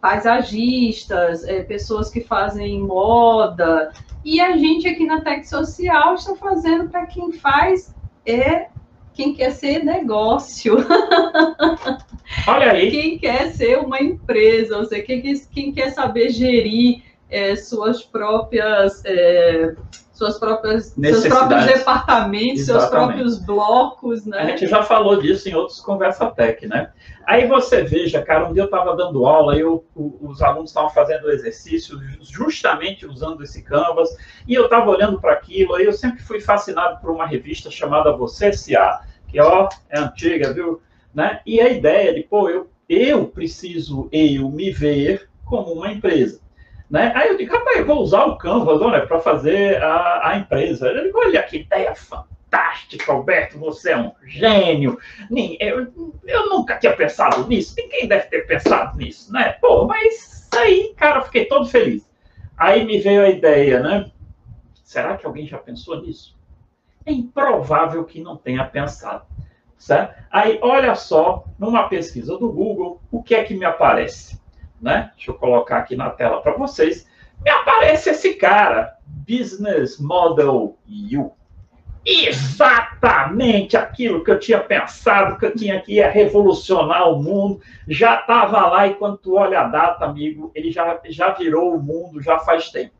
paisagistas, 0.00 1.44
é, 1.44 1.62
pessoas 1.62 2.10
que 2.10 2.20
fazem 2.20 2.80
moda, 2.80 3.92
e 4.24 4.40
a 4.40 4.56
gente 4.56 4.88
aqui 4.88 5.06
na 5.06 5.20
Tech 5.20 5.48
Social 5.48 6.14
está 6.14 6.34
fazendo 6.34 6.90
para 6.90 7.06
quem 7.06 7.32
faz 7.32 7.94
é 8.30 8.68
quem 9.14 9.34
quer 9.34 9.50
ser 9.50 9.84
negócio. 9.84 10.76
Olha 12.46 12.72
aí. 12.72 12.90
Quem 12.90 13.18
quer 13.18 13.52
ser 13.52 13.78
uma 13.78 14.00
empresa, 14.00 14.76
ou 14.78 14.84
seja, 14.84 15.02
quem, 15.02 15.22
quem 15.52 15.72
quer 15.72 15.90
saber 15.90 16.30
gerir 16.30 17.02
é, 17.28 17.56
suas 17.56 18.02
próprias 18.04 19.02
é, 19.04 19.74
suas 20.18 20.36
próprias 20.36 20.86
seus 20.86 21.26
próprios 21.26 21.64
departamentos, 21.64 22.60
Exatamente. 22.60 22.64
seus 22.64 22.86
próprios 22.86 23.38
blocos, 23.38 24.26
né? 24.26 24.38
A 24.40 24.46
gente 24.46 24.66
já 24.66 24.82
falou 24.82 25.22
disso 25.22 25.48
em 25.48 25.54
outros 25.54 25.80
Conversa 25.80 26.26
Tech, 26.32 26.66
né? 26.66 26.90
Aí 27.24 27.46
você 27.46 27.84
veja, 27.84 28.20
cara, 28.20 28.48
um 28.48 28.52
dia 28.52 28.62
eu 28.62 28.66
estava 28.66 28.96
dando 28.96 29.24
aula 29.26 29.56
e 29.56 29.60
eu, 29.60 29.84
os 29.94 30.42
alunos 30.42 30.70
estavam 30.70 30.90
fazendo 30.90 31.30
exercício 31.30 32.00
justamente 32.20 33.06
usando 33.06 33.44
esse 33.44 33.62
Canvas, 33.62 34.08
e 34.46 34.54
eu 34.54 34.64
estava 34.64 34.90
olhando 34.90 35.20
para 35.20 35.32
aquilo, 35.32 35.74
aí 35.74 35.84
eu 35.84 35.92
sempre 35.92 36.22
fui 36.22 36.40
fascinado 36.40 37.00
por 37.00 37.10
uma 37.10 37.26
revista 37.26 37.70
chamada 37.70 38.16
Você 38.16 38.46
S.A., 38.46 39.02
que 39.28 39.40
ó, 39.40 39.68
é 39.90 40.00
antiga, 40.00 40.52
viu? 40.52 40.80
Né? 41.14 41.40
E 41.46 41.60
a 41.60 41.68
ideia 41.68 42.14
de, 42.14 42.22
pô, 42.22 42.48
eu, 42.48 42.70
eu 42.88 43.26
preciso 43.26 44.08
eu 44.10 44.48
me 44.50 44.70
ver 44.70 45.28
como 45.44 45.72
uma 45.72 45.92
empresa. 45.92 46.40
Né? 46.90 47.12
Aí 47.14 47.28
eu 47.28 47.36
digo, 47.36 47.52
rapaz, 47.52 47.78
eu 47.78 47.86
vou 47.86 48.00
usar 48.00 48.24
o 48.24 48.38
Canvas 48.38 48.80
para 49.06 49.20
fazer 49.20 49.82
a, 49.82 50.30
a 50.30 50.38
empresa. 50.38 50.88
Eu 50.88 51.04
digo, 51.04 51.18
olha 51.18 51.42
que 51.42 51.58
ideia 51.58 51.94
fantástica, 51.94 53.12
Alberto, 53.12 53.58
você 53.58 53.92
é 53.92 53.96
um 53.96 54.12
gênio. 54.24 54.98
Eu, 55.60 55.92
eu 56.26 56.48
nunca 56.48 56.78
tinha 56.78 56.96
pensado 56.96 57.46
nisso, 57.46 57.74
ninguém 57.76 58.08
deve 58.08 58.26
ter 58.28 58.46
pensado 58.46 58.96
nisso, 58.96 59.30
né? 59.32 59.52
Pô, 59.60 59.84
mas 59.84 60.48
aí, 60.56 60.94
cara, 60.96 61.20
fiquei 61.22 61.44
todo 61.44 61.68
feliz. 61.68 62.08
Aí 62.56 62.84
me 62.84 62.98
veio 62.98 63.22
a 63.22 63.28
ideia, 63.28 63.80
né? 63.80 64.10
Será 64.82 65.16
que 65.18 65.26
alguém 65.26 65.46
já 65.46 65.58
pensou 65.58 66.00
nisso? 66.00 66.36
É 67.04 67.12
improvável 67.12 68.04
que 68.04 68.22
não 68.22 68.36
tenha 68.36 68.64
pensado. 68.64 69.26
Certo? 69.76 70.14
Aí, 70.30 70.58
olha 70.60 70.94
só, 70.94 71.44
numa 71.58 71.88
pesquisa 71.88 72.36
do 72.36 72.50
Google, 72.50 73.00
o 73.12 73.22
que 73.22 73.34
é 73.34 73.44
que 73.44 73.54
me 73.54 73.64
aparece? 73.64 74.40
Né? 74.80 75.10
Deixa 75.16 75.30
eu 75.30 75.34
colocar 75.34 75.78
aqui 75.78 75.96
na 75.96 76.10
tela 76.10 76.40
para 76.40 76.52
vocês. 76.52 77.06
Me 77.44 77.50
aparece 77.50 78.10
esse 78.10 78.34
cara, 78.34 78.96
Business 79.06 79.98
Model 79.98 80.76
U. 80.88 81.32
Exatamente 82.04 83.76
aquilo 83.76 84.24
que 84.24 84.30
eu 84.30 84.38
tinha 84.38 84.60
pensado, 84.60 85.38
que 85.38 85.46
eu 85.46 85.54
tinha 85.54 85.80
que 85.80 85.94
ia 85.94 86.10
revolucionar 86.10 87.10
o 87.10 87.22
mundo, 87.22 87.60
já 87.86 88.20
estava 88.20 88.66
lá 88.66 88.86
e 88.86 88.94
quando 88.94 89.18
tu 89.18 89.36
olha 89.36 89.60
a 89.60 89.68
data, 89.68 90.04
amigo, 90.04 90.50
ele 90.54 90.70
já, 90.70 90.98
já 91.06 91.32
virou 91.32 91.74
o 91.74 91.82
mundo 91.82 92.22
já 92.22 92.38
faz 92.38 92.70
tempo. 92.70 92.92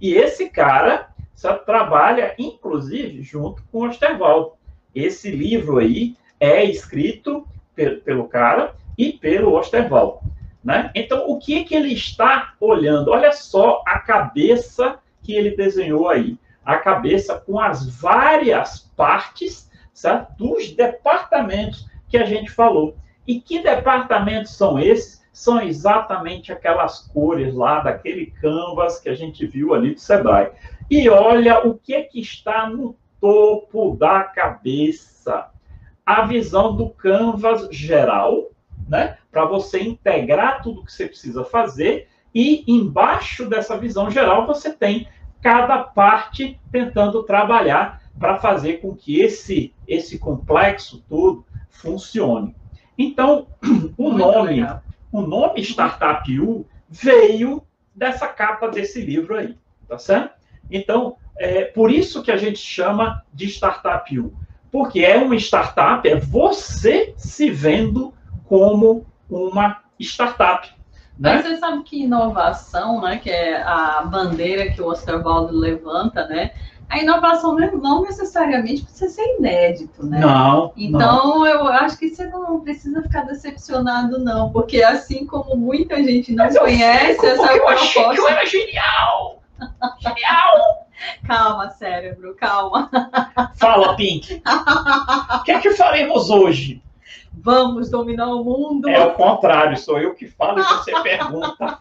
E 0.00 0.14
esse 0.14 0.50
cara 0.50 1.08
só 1.34 1.54
trabalha, 1.54 2.34
inclusive, 2.38 3.22
junto 3.22 3.62
com 3.70 3.80
o 3.80 3.88
Osterwaldo. 3.88 4.52
esse 4.94 5.30
livro 5.30 5.78
aí 5.78 6.16
é 6.40 6.64
escrito 6.64 7.46
pelo 8.04 8.26
cara 8.26 8.74
e 8.96 9.12
pelo 9.12 9.54
Osterwald. 9.54 10.18
Né? 10.66 10.90
Então, 10.96 11.30
o 11.30 11.38
que, 11.38 11.62
que 11.62 11.76
ele 11.76 11.92
está 11.92 12.54
olhando? 12.60 13.12
Olha 13.12 13.30
só 13.30 13.84
a 13.86 14.00
cabeça 14.00 14.98
que 15.22 15.32
ele 15.32 15.56
desenhou 15.56 16.08
aí. 16.08 16.36
A 16.64 16.78
cabeça 16.78 17.38
com 17.38 17.60
as 17.60 17.88
várias 18.00 18.80
partes 18.96 19.70
certo? 19.94 20.32
dos 20.36 20.72
departamentos 20.72 21.86
que 22.08 22.16
a 22.16 22.24
gente 22.24 22.50
falou. 22.50 22.96
E 23.24 23.40
que 23.40 23.62
departamentos 23.62 24.56
são 24.56 24.76
esses? 24.76 25.24
São 25.32 25.62
exatamente 25.62 26.50
aquelas 26.50 26.98
cores 27.12 27.54
lá 27.54 27.78
daquele 27.78 28.26
canvas 28.26 28.98
que 28.98 29.08
a 29.08 29.14
gente 29.14 29.46
viu 29.46 29.72
ali 29.72 29.94
do 29.94 30.00
Sebrae. 30.00 30.50
E 30.90 31.08
olha 31.08 31.64
o 31.64 31.74
que, 31.74 32.02
que 32.02 32.20
está 32.20 32.68
no 32.68 32.96
topo 33.20 33.96
da 33.96 34.24
cabeça. 34.24 35.48
A 36.04 36.26
visão 36.26 36.74
do 36.74 36.90
canvas 36.90 37.68
geral, 37.70 38.50
né? 38.88 39.18
Para 39.36 39.44
você 39.44 39.82
integrar 39.82 40.62
tudo 40.62 40.82
que 40.82 40.90
você 40.90 41.06
precisa 41.06 41.44
fazer. 41.44 42.08
E 42.34 42.64
embaixo 42.66 43.46
dessa 43.46 43.76
visão 43.76 44.10
geral 44.10 44.46
você 44.46 44.72
tem 44.72 45.06
cada 45.42 45.76
parte 45.76 46.58
tentando 46.72 47.22
trabalhar 47.22 48.00
para 48.18 48.38
fazer 48.38 48.80
com 48.80 48.96
que 48.96 49.20
esse, 49.20 49.74
esse 49.86 50.18
complexo 50.18 51.04
todo 51.06 51.44
funcione. 51.68 52.56
Então, 52.96 53.48
o 53.98 54.10
nome, 54.10 54.66
o 55.12 55.20
nome 55.20 55.60
Startup 55.60 56.40
U 56.40 56.66
veio 56.88 57.62
dessa 57.94 58.28
capa 58.28 58.68
desse 58.68 59.02
livro 59.02 59.36
aí, 59.36 59.54
tá 59.86 59.98
certo? 59.98 60.34
Então, 60.70 61.18
é 61.38 61.66
por 61.66 61.90
isso 61.90 62.22
que 62.22 62.30
a 62.30 62.38
gente 62.38 62.58
chama 62.58 63.22
de 63.34 63.44
Startup 63.48 64.18
U, 64.18 64.32
porque 64.72 65.00
é 65.00 65.18
uma 65.18 65.36
startup, 65.36 66.08
é 66.08 66.16
você 66.16 67.12
se 67.18 67.50
vendo 67.50 68.14
como 68.46 69.04
uma 69.30 69.82
startup. 69.98 70.68
Né? 71.18 71.34
Mas 71.34 71.46
você 71.46 71.56
sabe 71.56 71.82
que 71.82 72.02
inovação, 72.02 73.00
né, 73.00 73.18
que 73.18 73.30
é 73.30 73.62
a 73.62 74.02
bandeira 74.02 74.70
que 74.70 74.82
o 74.82 74.88
Osterwald 74.88 75.52
levanta, 75.52 76.26
né, 76.26 76.52
a 76.88 76.98
inovação 76.98 77.56
não 77.56 78.02
necessariamente 78.02 78.84
precisa 78.84 79.10
ser 79.10 79.36
inédito, 79.38 80.06
né? 80.06 80.20
Não. 80.20 80.72
Então, 80.76 81.40
não. 81.40 81.46
eu 81.46 81.66
acho 81.66 81.98
que 81.98 82.08
você 82.10 82.26
não 82.26 82.60
precisa 82.60 83.02
ficar 83.02 83.22
decepcionado, 83.22 84.20
não, 84.20 84.52
porque 84.52 84.82
assim 84.82 85.26
como 85.26 85.56
muita 85.56 85.96
gente 85.96 86.32
não 86.32 86.44
Mas 86.44 86.56
conhece 86.56 87.26
essa 87.26 87.42
eu 87.42 87.64
proposta. 87.64 87.98
Eu 87.98 88.08
achei 88.08 88.10
que 88.10 88.20
eu 88.20 88.28
era 88.28 88.46
genial! 88.46 89.42
Genial! 90.00 90.86
Calma, 91.26 91.70
cérebro, 91.70 92.34
calma. 92.36 92.90
Fala, 93.56 93.94
Pink. 93.96 94.42
O 95.34 95.42
que 95.44 95.52
é 95.52 95.60
que 95.60 95.70
faremos 95.74 96.30
hoje? 96.30 96.82
Vamos 97.46 97.88
dominar 97.88 98.26
o 98.26 98.42
mundo. 98.42 98.88
É 98.88 99.06
o 99.06 99.12
contrário, 99.12 99.76
sou 99.76 100.00
eu 100.00 100.16
que 100.16 100.26
falo 100.26 100.58
e 100.58 100.64
você 100.64 100.90
pergunta. 101.00 101.78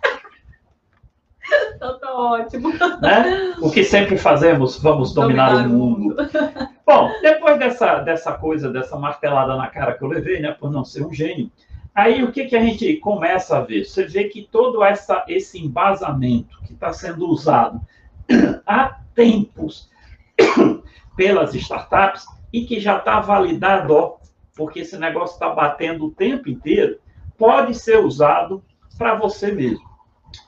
Então 1.75 1.97
tá 1.97 2.13
ótimo. 2.13 2.71
Né? 3.01 3.55
O 3.59 3.71
que 3.71 3.83
sempre 3.83 4.15
fazemos, 4.15 4.77
vamos 4.77 5.11
dominar, 5.11 5.53
dominar 5.53 5.67
o 5.67 5.73
mundo. 5.73 5.99
mundo. 6.01 6.15
Bom, 6.85 7.09
depois 7.19 7.57
dessa, 7.57 7.95
dessa 7.95 8.33
coisa, 8.33 8.71
dessa 8.71 8.95
martelada 8.95 9.55
na 9.55 9.65
cara 9.65 9.93
que 9.93 10.03
eu 10.03 10.07
levei, 10.07 10.39
né, 10.39 10.51
por 10.51 10.69
não 10.71 10.85
ser 10.85 11.03
um 11.03 11.11
gênio, 11.11 11.49
aí 11.95 12.23
o 12.23 12.31
que, 12.31 12.45
que 12.45 12.55
a 12.55 12.61
gente 12.61 12.97
começa 12.97 13.57
a 13.57 13.61
ver? 13.61 13.85
Você 13.85 14.05
vê 14.05 14.25
que 14.25 14.43
todo 14.43 14.83
essa, 14.83 15.25
esse 15.27 15.59
embasamento 15.59 16.59
que 16.67 16.73
está 16.73 16.93
sendo 16.93 17.27
usado 17.27 17.81
há 18.67 18.99
tempos 19.15 19.89
pelas 21.17 21.55
startups 21.55 22.27
e 22.53 22.65
que 22.65 22.79
já 22.79 22.99
está 22.99 23.19
validado, 23.19 23.95
ó, 23.95 24.24
porque 24.55 24.79
esse 24.79 24.97
negócio 24.97 25.33
está 25.33 25.49
batendo 25.49 26.05
o 26.05 26.11
tempo 26.11 26.49
inteiro, 26.49 26.99
pode 27.37 27.75
ser 27.75 27.99
usado 27.99 28.63
para 28.97 29.15
você 29.15 29.51
mesmo. 29.51 29.83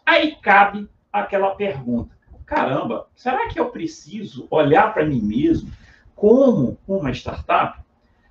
Aí 0.06 0.36
cabe 0.38 0.90
aquela 1.12 1.56
pergunta: 1.56 2.16
caramba, 2.46 3.08
será 3.16 3.50
que 3.50 3.60
eu 3.60 3.70
preciso 3.70 4.48
olhar 4.50 4.94
para 4.94 5.06
mim 5.06 5.22
mesmo 5.22 5.72
como 6.16 6.78
uma 6.88 7.12
startup? 7.12 7.80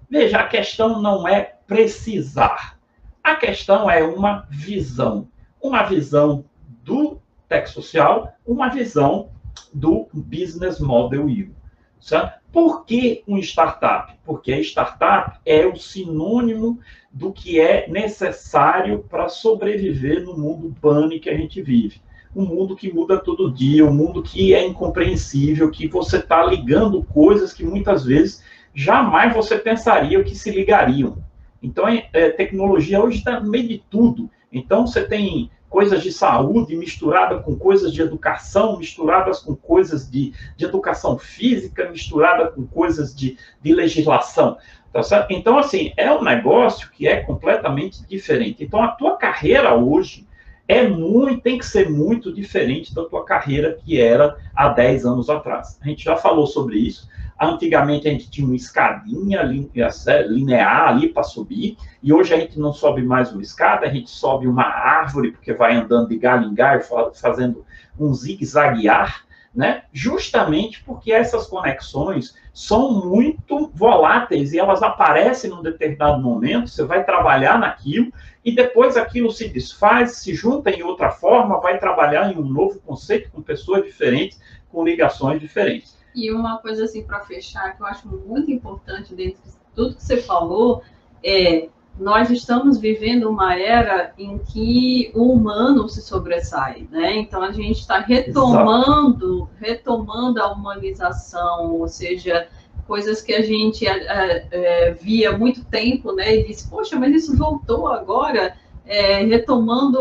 Veja, 0.08 0.38
a 0.38 0.48
questão 0.48 1.02
não 1.02 1.28
é 1.28 1.56
precisar, 1.66 2.78
a 3.22 3.34
questão 3.36 3.90
é 3.90 4.02
uma 4.02 4.46
visão. 4.48 5.28
Uma 5.60 5.82
visão 5.82 6.44
do 6.84 7.20
tech 7.48 7.68
social, 7.68 8.32
uma 8.46 8.68
visão 8.68 9.30
do 9.74 10.08
business 10.12 10.78
model 10.78 11.26
U. 11.26 11.54
Certo? 11.98 12.40
Por 12.56 12.86
que 12.86 13.22
um 13.28 13.36
startup? 13.36 14.14
Porque 14.24 14.50
a 14.50 14.58
startup 14.60 15.38
é 15.44 15.66
o 15.66 15.76
sinônimo 15.76 16.78
do 17.12 17.30
que 17.30 17.60
é 17.60 17.86
necessário 17.86 19.04
para 19.10 19.28
sobreviver 19.28 20.24
no 20.24 20.34
mundo 20.38 20.74
bunny 20.80 21.20
que 21.20 21.28
a 21.28 21.36
gente 21.36 21.60
vive. 21.60 22.00
Um 22.34 22.46
mundo 22.46 22.74
que 22.74 22.90
muda 22.90 23.18
todo 23.18 23.52
dia, 23.52 23.84
um 23.84 23.92
mundo 23.92 24.22
que 24.22 24.54
é 24.54 24.66
incompreensível, 24.66 25.70
que 25.70 25.86
você 25.86 26.16
está 26.16 26.46
ligando 26.46 27.02
coisas 27.02 27.52
que 27.52 27.62
muitas 27.62 28.06
vezes 28.06 28.42
jamais 28.74 29.34
você 29.34 29.58
pensaria 29.58 30.24
que 30.24 30.34
se 30.34 30.50
ligariam. 30.50 31.18
Então, 31.62 31.86
é, 31.86 32.08
é 32.14 32.30
tecnologia 32.30 33.04
hoje 33.04 33.18
está 33.18 33.38
no 33.38 33.50
meio 33.50 33.68
de 33.68 33.84
tudo. 33.90 34.30
Então, 34.50 34.86
você 34.86 35.06
tem 35.06 35.50
coisas 35.76 36.02
de 36.02 36.10
saúde 36.10 36.74
misturada 36.74 37.38
com 37.38 37.54
coisas 37.54 37.92
de 37.92 38.00
educação, 38.00 38.78
misturadas 38.78 39.40
com 39.40 39.54
coisas 39.54 40.10
de, 40.10 40.32
de 40.56 40.64
educação 40.64 41.18
física, 41.18 41.90
misturada 41.90 42.50
com 42.50 42.66
coisas 42.66 43.14
de, 43.14 43.36
de 43.60 43.74
legislação. 43.74 44.56
Tá 44.90 45.02
certo? 45.02 45.32
Então, 45.32 45.58
assim, 45.58 45.92
é 45.94 46.10
um 46.10 46.24
negócio 46.24 46.90
que 46.92 47.06
é 47.06 47.16
completamente 47.16 48.02
diferente. 48.08 48.64
Então, 48.64 48.82
a 48.82 48.88
tua 48.88 49.18
carreira 49.18 49.74
hoje 49.74 50.25
é 50.68 50.88
muito, 50.88 51.42
tem 51.42 51.58
que 51.58 51.66
ser 51.66 51.88
muito 51.88 52.32
diferente 52.32 52.94
da 52.94 53.04
tua 53.04 53.24
carreira 53.24 53.78
que 53.84 54.00
era 54.00 54.36
há 54.54 54.68
10 54.68 55.06
anos 55.06 55.30
atrás. 55.30 55.78
A 55.80 55.88
gente 55.88 56.04
já 56.04 56.16
falou 56.16 56.46
sobre 56.46 56.78
isso. 56.78 57.08
Antigamente 57.40 58.08
a 58.08 58.10
gente 58.10 58.30
tinha 58.30 58.46
uma 58.46 58.56
escadinha 58.56 59.42
linear 59.42 60.88
ali 60.88 61.08
para 61.10 61.22
subir, 61.22 61.76
e 62.02 62.10
hoje 62.10 62.32
a 62.32 62.38
gente 62.38 62.58
não 62.58 62.72
sobe 62.72 63.02
mais 63.02 63.30
uma 63.30 63.42
escada, 63.42 63.84
a 63.84 63.90
gente 63.90 64.08
sobe 64.08 64.48
uma 64.48 64.64
árvore, 64.64 65.32
porque 65.32 65.52
vai 65.52 65.76
andando 65.76 66.08
de 66.08 66.16
galho 66.16 66.48
em 66.48 66.54
galho, 66.54 66.82
fazendo 67.14 67.62
um 67.98 68.14
zigue-zaguear, 68.14 69.25
né? 69.56 69.84
Justamente 69.90 70.84
porque 70.84 71.10
essas 71.10 71.46
conexões 71.46 72.36
são 72.52 72.92
muito 72.92 73.70
voláteis 73.74 74.52
e 74.52 74.58
elas 74.58 74.82
aparecem 74.82 75.48
num 75.48 75.62
determinado 75.62 76.22
momento, 76.22 76.68
você 76.68 76.84
vai 76.84 77.02
trabalhar 77.02 77.58
naquilo 77.58 78.12
e 78.44 78.54
depois 78.54 78.98
aquilo 78.98 79.32
se 79.32 79.48
desfaz, 79.48 80.18
se 80.18 80.34
junta 80.34 80.70
em 80.70 80.82
outra 80.82 81.10
forma, 81.10 81.58
vai 81.58 81.78
trabalhar 81.78 82.30
em 82.30 82.36
um 82.36 82.44
novo 82.44 82.78
conceito 82.80 83.30
com 83.30 83.40
pessoas 83.40 83.82
diferentes, 83.82 84.38
com 84.70 84.84
ligações 84.84 85.40
diferentes. 85.40 85.96
E 86.14 86.30
uma 86.30 86.58
coisa 86.58 86.84
assim 86.84 87.02
para 87.02 87.20
fechar 87.20 87.74
que 87.74 87.82
eu 87.82 87.86
acho 87.86 88.06
muito 88.06 88.50
importante 88.50 89.14
dentro 89.14 89.42
de 89.42 89.50
tudo 89.74 89.96
que 89.96 90.02
você 90.02 90.18
falou 90.18 90.82
é 91.24 91.68
nós 91.98 92.30
estamos 92.30 92.78
vivendo 92.78 93.28
uma 93.28 93.58
era 93.58 94.12
em 94.18 94.38
que 94.38 95.10
o 95.14 95.32
humano 95.32 95.88
se 95.88 96.02
sobressai, 96.02 96.86
né? 96.90 97.16
Então 97.16 97.42
a 97.42 97.52
gente 97.52 97.80
está 97.80 98.00
retomando, 98.00 99.34
Exato. 99.34 99.50
retomando 99.58 100.42
a 100.42 100.52
humanização, 100.52 101.74
ou 101.74 101.88
seja, 101.88 102.48
coisas 102.86 103.22
que 103.22 103.32
a 103.32 103.40
gente 103.40 103.86
é, 103.86 104.46
é, 104.50 104.90
via 104.92 105.36
muito 105.36 105.64
tempo, 105.64 106.12
né? 106.12 106.36
E 106.36 106.46
disse, 106.46 106.68
poxa, 106.68 106.96
mas 106.96 107.14
isso 107.14 107.36
voltou 107.36 107.88
agora, 107.88 108.54
é, 108.84 109.24
retomando 109.24 109.98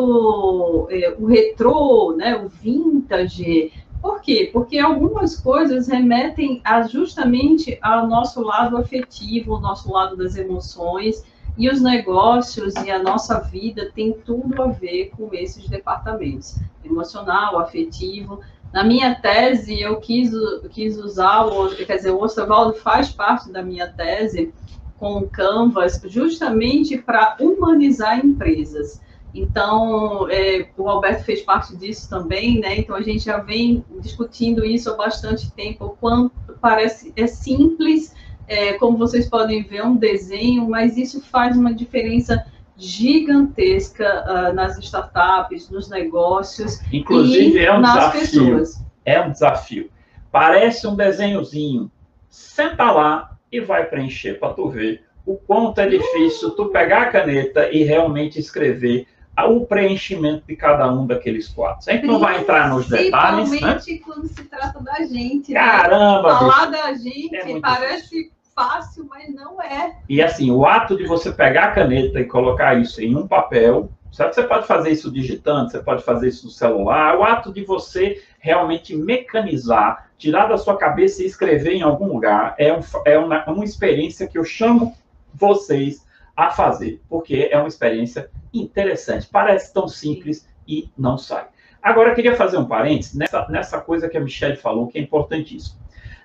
o 1.17 1.25
retrô, 1.25 2.13
né? 2.17 2.35
O 2.35 2.49
vintage. 2.49 3.71
Por 4.01 4.21
quê? 4.21 4.49
Porque 4.51 4.77
algumas 4.77 5.39
coisas 5.39 5.87
remetem 5.87 6.61
a, 6.63 6.83
justamente 6.83 7.79
ao 7.81 8.05
nosso 8.05 8.41
lado 8.41 8.75
afetivo, 8.77 9.55
ao 9.55 9.61
nosso 9.61 9.91
lado 9.91 10.17
das 10.17 10.35
emoções 10.35 11.23
e 11.57 11.69
os 11.69 11.81
negócios 11.81 12.73
e 12.75 12.91
a 12.91 13.01
nossa 13.01 13.39
vida 13.39 13.91
tem 13.93 14.13
tudo 14.13 14.61
a 14.61 14.67
ver 14.67 15.11
com 15.15 15.29
esses 15.33 15.67
departamentos, 15.67 16.59
emocional, 16.83 17.59
afetivo. 17.59 18.41
Na 18.73 18.83
minha 18.83 19.15
tese, 19.15 19.79
eu 19.79 19.99
quis, 19.99 20.31
quis 20.71 20.97
usar, 20.97 21.45
o, 21.45 21.69
quer 21.75 21.95
dizer, 21.95 22.11
o 22.11 22.21
Osterwald 22.21 22.77
faz 22.79 23.09
parte 23.09 23.51
da 23.51 23.63
minha 23.63 23.87
tese 23.87 24.53
com 24.97 25.17
o 25.19 25.29
Canvas, 25.29 26.01
justamente 26.05 26.97
para 26.97 27.37
humanizar 27.39 28.25
empresas. 28.25 29.01
Então, 29.33 30.29
é, 30.29 30.69
o 30.77 30.87
Alberto 30.89 31.25
fez 31.25 31.41
parte 31.41 31.75
disso 31.75 32.09
também, 32.09 32.59
né? 32.59 32.79
Então, 32.79 32.95
a 32.95 33.01
gente 33.01 33.25
já 33.25 33.37
vem 33.37 33.83
discutindo 33.99 34.63
isso 34.65 34.89
há 34.89 34.95
bastante 34.95 35.51
tempo, 35.51 35.85
o 35.85 35.89
quanto 35.89 36.31
parece 36.61 37.11
é 37.17 37.27
simples, 37.27 38.14
é, 38.47 38.73
como 38.73 38.97
vocês 38.97 39.29
podem 39.29 39.63
ver, 39.63 39.83
um 39.83 39.95
desenho, 39.95 40.67
mas 40.69 40.97
isso 40.97 41.21
faz 41.21 41.57
uma 41.57 41.73
diferença 41.73 42.45
gigantesca 42.77 44.25
uh, 44.27 44.53
nas 44.53 44.77
startups, 44.77 45.69
nos 45.69 45.89
negócios 45.89 46.81
Inclusive, 46.91 47.59
e 47.59 47.65
é 47.65 47.73
um 47.73 47.79
nas 47.79 47.93
desafio. 47.93 48.21
pessoas. 48.21 48.85
É 49.05 49.21
um 49.21 49.31
desafio. 49.31 49.89
Parece 50.31 50.85
um 50.85 50.95
desenhozinho. 50.95 51.89
Senta 52.29 52.91
lá 52.91 53.37
e 53.51 53.61
vai 53.61 53.85
preencher 53.85 54.39
para 54.39 54.53
tu 54.53 54.69
ver 54.69 55.05
o 55.25 55.37
quanto 55.37 55.79
é 55.79 55.87
difícil 55.87 56.51
tu 56.51 56.65
pegar 56.65 57.03
a 57.03 57.11
caneta 57.11 57.69
e 57.71 57.83
realmente 57.83 58.39
escrever 58.39 59.07
o 59.43 59.65
preenchimento 59.65 60.43
de 60.47 60.55
cada 60.55 60.91
um 60.91 61.05
daqueles 61.05 61.47
quadros. 61.47 61.87
A 61.87 61.93
gente 61.93 62.05
não 62.05 62.19
vai 62.19 62.39
entrar 62.39 62.69
nos 62.69 62.87
detalhes. 62.87 63.51
Né? 63.51 63.57
Principalmente 63.57 63.99
quando 63.99 64.27
se 64.27 64.43
trata 64.45 64.79
da 64.81 65.03
gente. 65.05 65.51
Né? 65.51 65.59
Caramba! 65.59 66.33
Né? 66.33 66.39
Falar 66.39 66.67
bicho. 66.67 66.83
da 66.83 66.93
gente 66.93 67.35
é 67.35 67.59
parece 67.59 68.09
difícil. 68.09 68.34
Fácil, 68.55 69.05
mas 69.09 69.31
não 69.35 69.61
é. 69.61 69.97
E 70.07 70.21
assim, 70.21 70.49
o 70.49 70.65
ato 70.65 70.95
de 70.95 71.05
você 71.05 71.31
pegar 71.31 71.65
a 71.65 71.71
caneta 71.71 72.19
e 72.19 72.25
colocar 72.25 72.79
isso 72.79 73.01
em 73.01 73.13
um 73.13 73.27
papel, 73.27 73.89
sabe? 74.11 74.33
Você 74.33 74.43
pode 74.43 74.65
fazer 74.65 74.91
isso 74.91 75.11
digitando, 75.11 75.69
você 75.69 75.79
pode 75.79 76.03
fazer 76.03 76.29
isso 76.29 76.45
no 76.45 76.51
celular. 76.51 77.17
O 77.19 77.23
ato 77.23 77.51
de 77.51 77.65
você 77.65 78.23
realmente 78.39 78.95
mecanizar, 78.95 80.09
tirar 80.17 80.47
da 80.47 80.57
sua 80.57 80.77
cabeça 80.77 81.21
e 81.21 81.25
escrever 81.25 81.73
em 81.73 81.81
algum 81.81 82.07
lugar, 82.07 82.55
é, 82.57 82.73
um, 82.73 82.79
é 83.05 83.19
uma, 83.19 83.43
uma 83.45 83.65
experiência 83.65 84.25
que 84.25 84.37
eu 84.37 84.45
chamo 84.45 84.95
vocês 85.33 86.05
a 86.35 86.49
fazer, 86.49 87.01
porque 87.09 87.49
é 87.51 87.57
uma 87.57 87.67
experiência 87.67 88.31
interessante. 88.53 89.27
Parece 89.29 89.73
tão 89.73 89.87
simples 89.87 90.47
e 90.65 90.89
não 90.97 91.17
sai. 91.17 91.47
Agora, 91.83 92.09
eu 92.09 92.15
queria 92.15 92.35
fazer 92.35 92.57
um 92.57 92.65
parênteses 92.65 93.13
nessa, 93.13 93.47
nessa 93.49 93.81
coisa 93.81 94.09
que 94.09 94.17
a 94.17 94.21
Michelle 94.21 94.55
falou, 94.55 94.87
que 94.87 94.97
é 94.97 95.01
importantíssimo. 95.01 95.77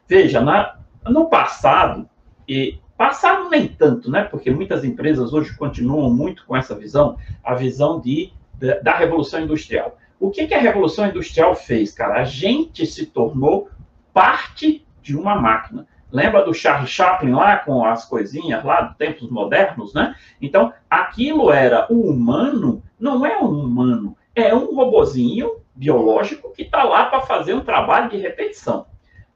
Veja, 0.08 0.40
na, 0.40 0.78
no 1.04 1.28
passado, 1.28 2.08
e 2.50 2.80
passado 2.96 3.48
nem 3.48 3.68
tanto, 3.68 4.10
né? 4.10 4.24
Porque 4.24 4.50
muitas 4.50 4.82
empresas 4.82 5.32
hoje 5.32 5.56
continuam 5.56 6.12
muito 6.12 6.44
com 6.44 6.56
essa 6.56 6.74
visão, 6.74 7.16
a 7.44 7.54
visão 7.54 8.00
de, 8.00 8.32
de 8.54 8.74
da 8.82 8.96
revolução 8.96 9.40
industrial. 9.40 9.96
O 10.18 10.32
que, 10.32 10.48
que 10.48 10.54
a 10.54 10.58
revolução 10.58 11.06
industrial 11.06 11.54
fez, 11.54 11.92
cara? 11.92 12.20
A 12.20 12.24
gente 12.24 12.84
se 12.86 13.06
tornou 13.06 13.70
parte 14.12 14.84
de 15.00 15.16
uma 15.16 15.36
máquina. 15.36 15.86
Lembra 16.10 16.44
do 16.44 16.52
Charles 16.52 16.90
Chaplin 16.90 17.30
lá 17.30 17.58
com 17.58 17.84
as 17.84 18.04
coisinhas 18.04 18.64
lá 18.64 18.80
dos 18.80 18.96
tempos 18.96 19.30
modernos, 19.30 19.94
né? 19.94 20.16
Então, 20.42 20.72
aquilo 20.90 21.52
era 21.52 21.86
o 21.88 22.10
humano, 22.10 22.82
não 22.98 23.24
é 23.24 23.38
um 23.38 23.60
humano, 23.60 24.16
é 24.34 24.52
um 24.52 24.74
robozinho 24.74 25.52
biológico 25.72 26.52
que 26.52 26.62
está 26.62 26.82
lá 26.82 27.04
para 27.04 27.20
fazer 27.20 27.54
um 27.54 27.60
trabalho 27.60 28.10
de 28.10 28.16
repetição. 28.16 28.86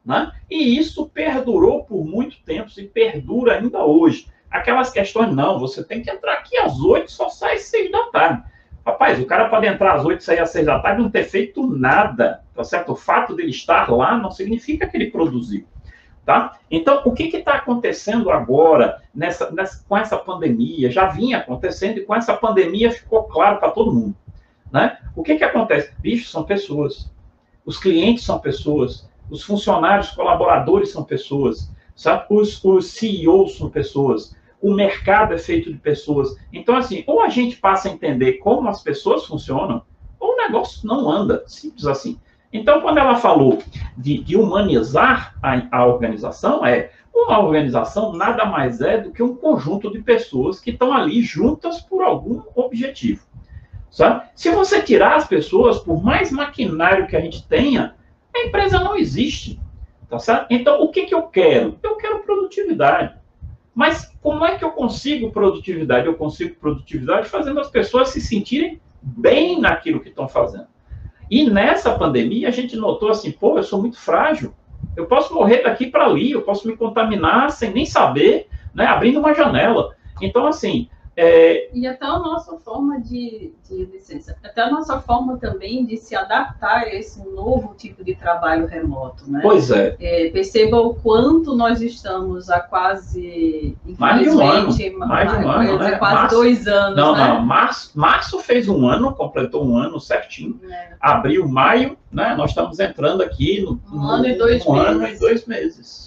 Né? 0.05 0.33
E 0.51 0.79
isso 0.79 1.09
perdurou 1.09 1.85
por 1.85 2.05
muito 2.05 2.37
tempo 2.45 2.71
e 2.77 2.87
perdura 2.87 3.55
ainda 3.55 3.85
hoje. 3.85 4.27
Aquelas 4.51 4.91
questões, 4.91 5.35
não, 5.35 5.59
você 5.59 5.83
tem 5.83 6.03
que 6.03 6.11
entrar 6.11 6.35
aqui 6.35 6.57
às 6.59 6.79
oito, 6.81 7.11
só 7.11 7.29
sai 7.29 7.55
às 7.55 7.63
seis 7.63 7.91
da 7.91 8.05
tarde. 8.11 8.45
Rapaz, 8.87 9.19
o 9.19 9.25
cara 9.25 9.49
pode 9.49 9.67
entrar 9.67 9.95
às 9.95 10.05
oito 10.05 10.21
e 10.21 10.25
sair 10.25 10.41
às 10.41 10.51
seis 10.51 10.67
da 10.67 10.79
tarde 10.79 11.03
não 11.03 11.11
ter 11.11 11.25
feito 11.25 11.67
nada, 11.67 12.45
tá 12.55 12.63
certo? 12.63 12.93
O 12.93 12.97
fato 12.97 13.35
dele 13.35 13.51
estar 13.51 13.91
lá 13.91 14.19
não 14.19 14.31
significa 14.31 14.87
que 14.87 14.97
ele 14.97 15.11
produziu. 15.11 15.67
Tá? 16.25 16.57
Então, 16.71 17.03
o 17.05 17.13
que 17.13 17.25
está 17.25 17.55
acontecendo 17.55 18.31
agora 18.31 19.03
nessa, 19.15 19.51
nessa, 19.51 19.85
com 19.87 19.97
essa 19.97 20.17
pandemia? 20.17 20.91
Já 20.91 21.07
vinha 21.07 21.39
acontecendo 21.39 21.99
e 21.99 22.05
com 22.05 22.15
essa 22.15 22.35
pandemia 22.35 22.91
ficou 22.91 23.25
claro 23.25 23.59
para 23.59 23.71
todo 23.71 23.93
mundo. 23.93 24.15
Né? 24.73 24.99
O 25.15 25.23
que, 25.23 25.37
que 25.37 25.45
acontece? 25.45 25.93
Bicho, 25.99 26.29
são 26.29 26.45
pessoas. 26.45 27.11
Os 27.65 27.79
clientes 27.79 28.25
são 28.25 28.39
pessoas. 28.39 29.09
Os 29.31 29.43
funcionários, 29.43 30.11
colaboradores 30.11 30.91
são 30.91 31.05
pessoas. 31.05 31.71
Sabe? 31.95 32.27
Os, 32.31 32.63
os 32.65 32.87
CEOs 32.93 33.57
são 33.57 33.71
pessoas. 33.71 34.37
O 34.61 34.73
mercado 34.73 35.35
é 35.35 35.39
feito 35.39 35.73
de 35.73 35.79
pessoas. 35.79 36.37
Então, 36.53 36.77
assim, 36.77 37.05
ou 37.07 37.21
a 37.21 37.29
gente 37.29 37.57
passa 37.57 37.89
a 37.89 37.93
entender 37.93 38.35
como 38.35 38.69
as 38.69 38.83
pessoas 38.83 39.27
funcionam, 39.27 39.83
ou 40.19 40.33
o 40.33 40.37
negócio 40.37 40.87
não 40.87 41.11
anda. 41.11 41.45
Simples 41.47 41.87
assim. 41.87 42.19
Então, 42.53 42.81
quando 42.81 42.99
ela 42.99 43.17
falou 43.17 43.59
de, 43.99 44.23
de 44.23 44.37
humanizar 44.37 45.35
a, 45.43 45.61
a, 45.77 45.87
organização, 45.87 46.65
é 46.65 46.93
uma 47.13 47.41
organização 47.41 48.13
nada 48.13 48.45
mais 48.45 48.81
é 48.81 48.97
do 48.97 49.11
que 49.11 49.23
um 49.23 49.35
conjunto 49.35 49.91
de 49.91 50.01
pessoas 50.01 50.61
que 50.61 50.71
estão 50.71 50.93
ali 50.93 51.21
juntas 51.21 51.81
por 51.81 52.03
algum 52.05 52.43
objetivo. 52.55 53.23
Sabe? 53.91 54.25
Se 54.37 54.51
você 54.51 54.81
tirar 54.83 55.17
as 55.17 55.27
pessoas, 55.27 55.79
por 55.79 56.03
mais 56.03 56.31
maquinário 56.31 57.07
que 57.07 57.17
a 57.17 57.21
gente 57.21 57.47
tenha, 57.47 57.95
a 58.35 58.47
empresa 58.47 58.79
não 58.79 58.97
existe. 58.97 59.61
Tá 60.09 60.19
certo? 60.19 60.47
Então, 60.51 60.83
o 60.83 60.91
que, 60.91 61.07
que 61.07 61.15
eu 61.15 61.23
quero? 61.23 61.79
Eu 61.83 61.97
quero 61.97 62.23
produtividade. 62.23 63.15
Mas 63.75 64.13
como 64.23 64.45
é 64.45 64.57
que 64.57 64.65
eu 64.65 64.71
consigo 64.71 65.33
produtividade? 65.33 66.07
Eu 66.07 66.15
consigo 66.15 66.55
produtividade 66.57 67.29
fazendo 67.29 67.59
as 67.59 67.71
pessoas 67.71 68.11
se 68.11 68.21
sentirem 68.21 68.81
bem 69.03 69.61
naquilo 69.61 70.01
que 70.01 70.09
estão 70.09 70.29
fazendo. 70.29 70.69
E 71.31 71.49
nessa 71.49 71.97
pandemia, 71.99 72.49
a 72.49 72.53
gente 72.53 72.77
notou 72.77 73.11
assim, 73.11 73.33
pô, 73.33 73.59
eu 73.59 73.63
sou 73.63 73.81
muito 73.81 73.99
frágil. 73.99 74.55
Eu 74.97 75.07
posso 75.07 75.35
morrer 75.35 75.63
daqui 75.63 75.87
para 75.87 76.05
ali, 76.05 76.31
eu 76.31 76.43
posso 76.43 76.69
me 76.69 76.77
contaminar 76.77 77.51
sem 77.51 77.73
nem 77.73 77.87
saber, 77.87 78.47
né, 78.75 78.87
abrindo 78.87 79.19
uma 79.19 79.35
janela. 79.35 79.97
Então, 80.21 80.47
assim, 80.47 80.89
é... 81.17 81.71
E 81.73 81.87
até 81.87 82.05
a 82.07 82.19
nossa 82.19 82.57
forma 82.59 83.01
de, 83.01 83.53
de 83.69 83.85
licença, 83.85 84.37
até 84.43 84.63
a 84.63 84.71
nossa 84.71 85.01
forma 85.01 85.39
também 85.39 85.85
de 85.87 85.97
se 85.97 86.17
adaptar 86.17 86.83
a 86.83 86.95
esse 86.95 87.25
novo 87.31 87.75
tipo 87.77 88.03
de 88.03 88.15
trabalho 88.17 88.67
remoto, 88.67 89.31
né? 89.31 89.41
Pois 89.43 89.71
é. 89.71 89.97
é 90.01 90.31
perceba 90.31 90.81
o 90.81 90.95
quanto 90.95 91.55
nós 91.55 91.81
estamos 91.81 92.51
há 92.51 92.61
quase, 92.61 93.77
mais 93.99 94.23
de 94.23 94.31
um 94.31 94.41
ano, 94.41 94.75
mais 95.07 95.31
de 95.31 95.37
um 95.37 95.51
ano, 95.51 95.79
né? 95.79 95.97
quase 95.99 96.15
março, 96.15 96.35
dois 96.35 96.67
anos, 96.67 96.97
Não, 96.97 97.15
né? 97.15 97.29
não, 97.29 97.41
março, 97.43 97.91
março 97.95 98.39
fez 98.41 98.69
um 98.69 98.87
ano, 98.89 99.15
completou 99.15 99.65
um 99.65 99.77
ano 99.77 100.01
certinho. 100.01 100.61
É. 100.69 100.95
Abril, 101.01 101.47
maio, 101.49 101.97
né? 102.11 102.35
Nós 102.35 102.51
estamos 102.51 102.81
entrando 102.81 103.23
aqui 103.23 103.61
no, 103.61 103.81
um 103.93 104.01
no, 104.01 104.09
ano 104.09 104.27
e 104.27 104.35
dois 104.35 104.67
um 104.67 104.73
meses. 104.73 104.89
ano 104.89 105.07
e 105.07 105.19
dois 105.19 105.47
meses. 105.47 106.04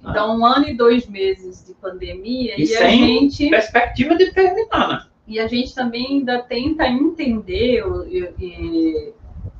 Então, 0.00 0.38
um 0.38 0.44
ano 0.44 0.68
e 0.68 0.74
dois 0.74 1.06
meses 1.08 1.66
de 1.66 1.74
pandemia 1.74 2.54
e, 2.58 2.64
e 2.64 2.76
a 2.76 2.88
gente. 2.88 3.48
Perspectiva 3.48 4.16
de 4.16 4.32
terminar, 4.32 4.88
né? 4.88 5.02
E 5.26 5.38
a 5.38 5.46
gente 5.46 5.74
também 5.74 6.06
ainda 6.06 6.42
tenta 6.42 6.86
entender 6.86 7.84
e, 8.08 8.32
e, 8.40 9.12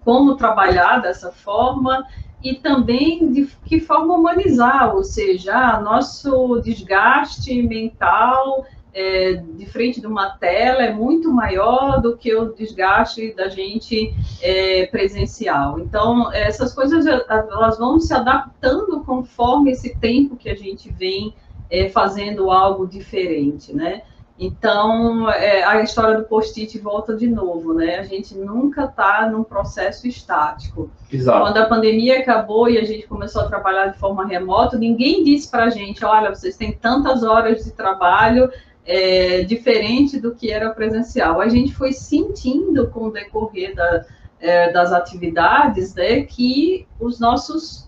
como 0.02 0.36
trabalhar 0.36 1.02
dessa 1.02 1.30
forma 1.30 2.06
e 2.42 2.54
também 2.54 3.30
de 3.30 3.46
que 3.66 3.78
forma 3.78 4.14
humanizar, 4.14 4.94
ou 4.94 5.04
seja, 5.04 5.80
nosso 5.80 6.60
desgaste 6.60 7.62
mental 7.62 8.64
é, 8.92 9.34
de 9.34 9.66
frente 9.66 10.00
de 10.00 10.06
uma 10.06 10.30
tela 10.30 10.82
é 10.82 10.92
muito 10.92 11.32
maior 11.32 12.00
do 12.00 12.16
que 12.16 12.34
o 12.34 12.52
desgaste 12.54 13.32
da 13.34 13.48
gente 13.48 14.14
é, 14.42 14.86
presencial. 14.86 15.78
Então, 15.78 16.32
essas 16.32 16.74
coisas 16.74 17.06
elas 17.06 17.78
vão 17.78 18.00
se 18.00 18.12
adaptando 18.12 19.04
conforme 19.04 19.72
esse 19.72 19.96
tempo 19.96 20.36
que 20.36 20.48
a 20.48 20.54
gente 20.54 20.90
vem 20.90 21.34
é, 21.70 21.88
fazendo 21.88 22.50
algo 22.50 22.86
diferente, 22.86 23.74
né? 23.74 24.02
Então, 24.40 25.28
é, 25.28 25.64
a 25.64 25.82
história 25.82 26.16
do 26.16 26.24
post-it 26.24 26.78
volta 26.78 27.16
de 27.16 27.26
novo, 27.26 27.74
né? 27.74 27.98
A 27.98 28.04
gente 28.04 28.36
nunca 28.36 28.84
está 28.84 29.28
num 29.28 29.42
processo 29.42 30.06
estático. 30.06 30.88
Exato. 31.12 31.40
Quando 31.40 31.56
a 31.56 31.66
pandemia 31.66 32.20
acabou 32.20 32.70
e 32.70 32.78
a 32.78 32.84
gente 32.84 33.08
começou 33.08 33.42
a 33.42 33.48
trabalhar 33.48 33.86
de 33.86 33.98
forma 33.98 34.24
remota, 34.24 34.78
ninguém 34.78 35.24
disse 35.24 35.50
para 35.50 35.64
a 35.64 35.70
gente, 35.70 36.04
olha, 36.04 36.32
vocês 36.32 36.56
têm 36.56 36.72
tantas 36.72 37.24
horas 37.24 37.64
de 37.64 37.72
trabalho, 37.72 38.48
é, 38.88 39.42
diferente 39.42 40.18
do 40.18 40.34
que 40.34 40.50
era 40.50 40.70
presencial. 40.70 41.40
A 41.40 41.48
gente 41.48 41.74
foi 41.74 41.92
sentindo 41.92 42.88
com 42.88 43.04
o 43.04 43.12
decorrer 43.12 43.74
da, 43.74 44.06
é, 44.40 44.72
das 44.72 44.92
atividades 44.92 45.94
né, 45.94 46.22
que 46.22 46.86
os 46.98 47.20
nossos 47.20 47.86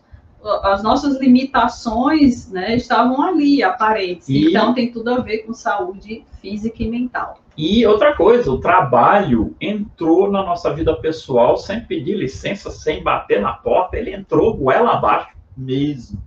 as 0.63 0.83
nossas 0.83 1.21
limitações 1.21 2.51
né, 2.51 2.75
estavam 2.75 3.21
ali, 3.21 3.63
aparentes. 3.63 4.27
E... 4.27 4.49
Então, 4.49 4.73
tem 4.73 4.91
tudo 4.91 5.11
a 5.11 5.21
ver 5.21 5.41
com 5.41 5.53
saúde 5.53 6.25
física 6.41 6.83
e 6.83 6.89
mental. 6.89 7.39
E 7.55 7.87
outra 7.87 8.17
coisa, 8.17 8.51
o 8.51 8.59
trabalho 8.59 9.55
entrou 9.61 10.31
na 10.31 10.43
nossa 10.43 10.73
vida 10.73 10.97
pessoal 10.97 11.59
sem 11.59 11.83
pedir 11.85 12.17
licença, 12.17 12.71
sem 12.71 13.03
bater 13.03 13.43
na 13.43 13.53
porta, 13.53 13.99
ele 13.99 14.15
entrou 14.15 14.57
goela 14.57 14.93
abaixo 14.93 15.29
mesmo. 15.55 16.19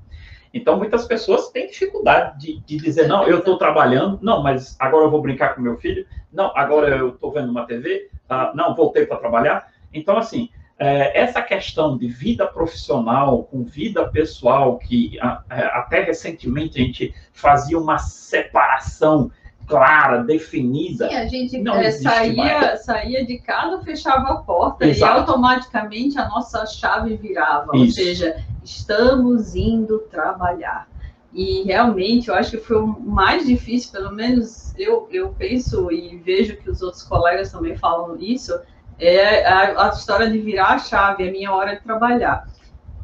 Então, 0.53 0.77
muitas 0.77 1.05
pessoas 1.05 1.49
têm 1.49 1.67
dificuldade 1.67 2.37
de, 2.39 2.59
de 2.59 2.77
dizer, 2.77 3.07
não, 3.07 3.23
eu 3.27 3.39
estou 3.39 3.57
trabalhando, 3.57 4.19
não, 4.21 4.43
mas 4.43 4.75
agora 4.79 5.05
eu 5.05 5.11
vou 5.11 5.21
brincar 5.21 5.55
com 5.55 5.61
meu 5.61 5.77
filho, 5.77 6.05
não, 6.31 6.51
agora 6.55 6.95
eu 6.95 7.09
estou 7.09 7.31
vendo 7.31 7.49
uma 7.49 7.65
TV, 7.65 8.09
ah, 8.29 8.51
não, 8.53 8.75
voltei 8.75 9.05
para 9.05 9.17
trabalhar. 9.17 9.71
Então, 9.91 10.15
assim, 10.17 10.49
é, 10.77 11.19
essa 11.19 11.41
questão 11.41 11.97
de 11.97 12.07
vida 12.07 12.45
profissional 12.45 13.43
com 13.43 13.63
vida 13.63 14.07
pessoal, 14.09 14.77
que 14.77 15.19
a, 15.19 15.41
é, 15.49 15.65
até 15.65 16.03
recentemente 16.03 16.79
a 16.79 16.83
gente 16.83 17.13
fazia 17.31 17.79
uma 17.79 17.97
separação 17.97 19.31
clara, 19.65 20.23
definida. 20.23 21.09
Sim, 21.09 21.15
a 21.15 21.25
gente 21.25 21.57
não 21.59 21.75
é, 21.75 21.91
saía, 21.91 22.77
saía 22.77 23.25
de 23.25 23.37
casa, 23.39 23.81
fechava 23.81 24.33
a 24.33 24.35
porta 24.37 24.85
Exato. 24.85 25.13
e 25.13 25.19
automaticamente 25.19 26.19
a 26.19 26.27
nossa 26.27 26.65
chave 26.65 27.15
virava. 27.15 27.75
Isso. 27.75 27.99
Ou 27.99 28.05
seja, 28.05 28.43
estamos 28.63 29.55
indo 29.55 29.99
trabalhar. 30.09 30.87
E 31.33 31.63
realmente 31.63 32.29
eu 32.29 32.35
acho 32.35 32.51
que 32.51 32.57
foi 32.57 32.77
o 32.77 32.87
mais 32.87 33.45
difícil, 33.45 33.91
pelo 33.91 34.13
menos 34.13 34.73
eu, 34.77 35.07
eu 35.11 35.29
penso 35.29 35.91
e 35.91 36.17
vejo 36.17 36.57
que 36.57 36.69
os 36.69 36.81
outros 36.81 37.03
colegas 37.03 37.51
também 37.51 37.75
falam 37.75 38.15
isso, 38.19 38.53
é 38.99 39.45
a, 39.45 39.87
a 39.87 39.89
história 39.89 40.29
de 40.29 40.37
virar 40.37 40.73
a 40.73 40.79
chave, 40.79 41.23
é 41.23 41.29
a 41.29 41.31
minha 41.31 41.51
hora 41.51 41.75
de 41.75 41.83
trabalhar. 41.83 42.47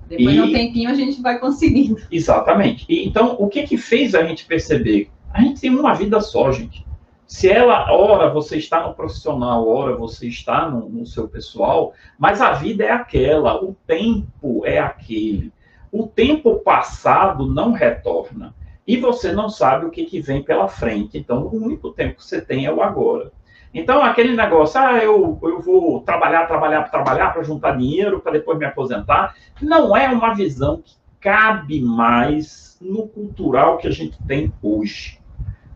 Depois 0.08 0.30
e... 0.30 0.34
de 0.34 0.42
um 0.42 0.52
tempinho 0.52 0.90
a 0.90 0.94
gente 0.94 1.22
vai 1.22 1.40
conseguindo. 1.40 2.02
Exatamente. 2.12 2.86
E, 2.88 3.08
então, 3.08 3.36
o 3.40 3.48
que 3.48 3.64
que 3.64 3.78
fez 3.78 4.14
a 4.14 4.24
gente 4.24 4.46
perceber? 4.46 5.10
A 5.34 5.42
gente 5.42 5.62
tem 5.62 5.70
uma 5.70 5.94
vida 5.94 6.20
só, 6.22 6.52
gente. 6.52 6.86
Se 7.30 7.48
ela, 7.48 7.94
ora, 7.94 8.28
você 8.34 8.58
está 8.58 8.82
no 8.88 8.96
profissional, 8.96 9.68
ora, 9.68 9.96
você 9.96 10.28
está 10.28 10.68
no, 10.68 10.90
no 10.90 11.06
seu 11.06 11.28
pessoal, 11.28 11.94
mas 12.18 12.42
a 12.42 12.54
vida 12.54 12.84
é 12.84 12.90
aquela, 12.90 13.64
o 13.64 13.76
tempo 13.86 14.66
é 14.66 14.80
aquele. 14.80 15.54
O 15.92 16.08
tempo 16.08 16.56
passado 16.56 17.46
não 17.46 17.72
retorna. 17.72 18.56
E 18.86 18.98
você 18.98 19.32
não 19.32 19.48
sabe 19.48 19.86
o 19.86 19.92
que, 19.92 20.06
que 20.06 20.20
vem 20.20 20.42
pela 20.42 20.68
frente. 20.68 21.20
Então, 21.20 21.44
o 21.44 21.56
único 21.56 21.92
tempo 21.92 22.16
que 22.16 22.26
você 22.26 22.42
tem 22.42 22.66
é 22.66 22.74
o 22.74 22.82
agora. 22.82 23.32
Então, 23.72 24.04
aquele 24.04 24.36
negócio, 24.36 24.82
ah, 24.82 24.98
eu, 24.98 25.38
eu 25.44 25.62
vou 25.62 26.02
trabalhar, 26.02 26.48
trabalhar, 26.48 26.90
trabalhar 26.90 27.32
para 27.32 27.44
juntar 27.44 27.78
dinheiro 27.78 28.22
para 28.22 28.32
depois 28.32 28.58
me 28.58 28.66
aposentar, 28.66 29.36
não 29.62 29.96
é 29.96 30.10
uma 30.10 30.34
visão 30.34 30.82
que 30.82 30.96
cabe 31.20 31.80
mais 31.80 32.76
no 32.82 33.08
cultural 33.08 33.78
que 33.78 33.88
a 33.88 33.92
gente 33.92 34.18
tem 34.24 34.52
hoje. 34.64 35.19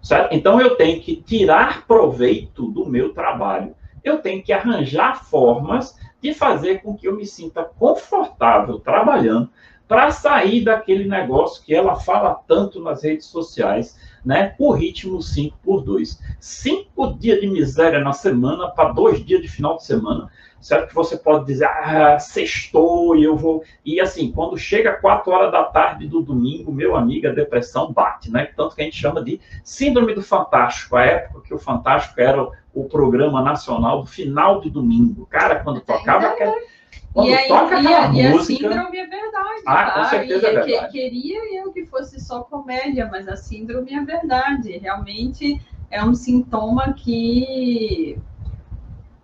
Certo? 0.04 0.34
Então, 0.34 0.60
eu 0.60 0.76
tenho 0.76 1.02
que 1.02 1.16
tirar 1.16 1.88
proveito 1.88 2.68
do 2.68 2.86
meu 2.86 3.14
trabalho. 3.14 3.74
Eu 4.04 4.18
tenho 4.18 4.44
que 4.44 4.52
arranjar 4.52 5.24
formas 5.24 5.98
de 6.22 6.34
fazer 6.34 6.82
com 6.82 6.96
que 6.96 7.08
eu 7.08 7.16
me 7.16 7.26
sinta 7.26 7.64
confortável 7.64 8.80
trabalhando 8.80 9.50
para 9.88 10.12
sair 10.12 10.62
daquele 10.62 11.08
negócio 11.08 11.64
que 11.64 11.74
ela 11.74 11.96
fala 11.96 12.36
tanto 12.48 12.82
nas 12.82 13.04
redes 13.04 13.28
sociais, 13.28 13.98
né? 14.26 14.56
O 14.60 14.72
ritmo 14.72 15.22
5 15.22 15.58
por 15.64 15.84
2. 15.84 16.20
Cinco 16.40 17.14
dias 17.14 17.40
de 17.40 17.48
miséria 17.48 18.00
na 18.00 18.12
semana 18.12 18.70
para 18.70 18.92
dois 18.92 19.24
dias 19.26 19.42
de 19.42 19.48
final 19.48 19.78
de 19.78 19.86
semana. 19.86 20.30
Certo 20.64 20.88
que 20.88 20.96
você 20.96 21.18
pode 21.18 21.46
dizer, 21.46 21.66
ah, 21.66 22.18
sextou 22.18 23.18
e 23.18 23.26
eu 23.26 23.36
vou. 23.36 23.64
E 23.84 24.00
assim, 24.00 24.32
quando 24.32 24.58
chega 24.58 24.94
4 24.94 25.30
horas 25.30 25.52
da 25.52 25.66
tarde 25.66 26.08
do 26.08 26.22
domingo, 26.22 26.72
meu 26.72 26.96
amigo, 26.96 27.28
a 27.28 27.32
depressão 27.32 27.92
bate, 27.92 28.32
né? 28.32 28.50
Tanto 28.56 28.74
que 28.74 28.82
a 28.82 28.86
gente 28.86 28.96
chama 28.96 29.22
de 29.22 29.42
Síndrome 29.62 30.14
do 30.16 30.22
Fantástico, 30.22 30.96
a 30.96 31.04
época 31.04 31.42
que 31.42 31.54
o 31.54 31.60
Fantástico 31.60 32.22
era 32.22 32.48
o 32.74 32.86
programa 32.86 33.42
nacional 33.42 34.04
do 34.04 34.08
final 34.08 34.62
de 34.62 34.70
domingo. 34.70 35.26
Cara, 35.26 35.60
quando 35.60 35.82
tocava 35.82 36.28
aquela 36.28 36.56
quando 37.14 37.28
e, 37.28 37.34
aí, 37.34 37.48
toca 37.48 37.80
e, 37.82 37.94
a, 37.94 38.08
música... 38.08 38.18
e 38.18 38.26
a 38.26 38.40
síndrome 38.40 38.98
é 38.98 39.06
verdade. 39.06 39.62
Ah, 39.68 39.86
tá? 39.86 39.92
com 39.92 40.06
certeza 40.06 40.48
e, 40.48 40.50
é 40.50 40.62
verdade. 40.62 40.92
Que, 40.92 41.10
queria 41.10 41.60
eu 41.60 41.74
que 41.74 41.86
fosse 41.86 42.22
só 42.22 42.42
comédia, 42.42 43.10
mas 43.12 43.28
a 43.28 43.36
síndrome 43.36 43.94
é 43.94 44.02
verdade. 44.02 44.78
Realmente 44.78 45.62
é 45.92 46.04
um 46.04 46.16
sintoma 46.16 46.94
que 46.94 48.18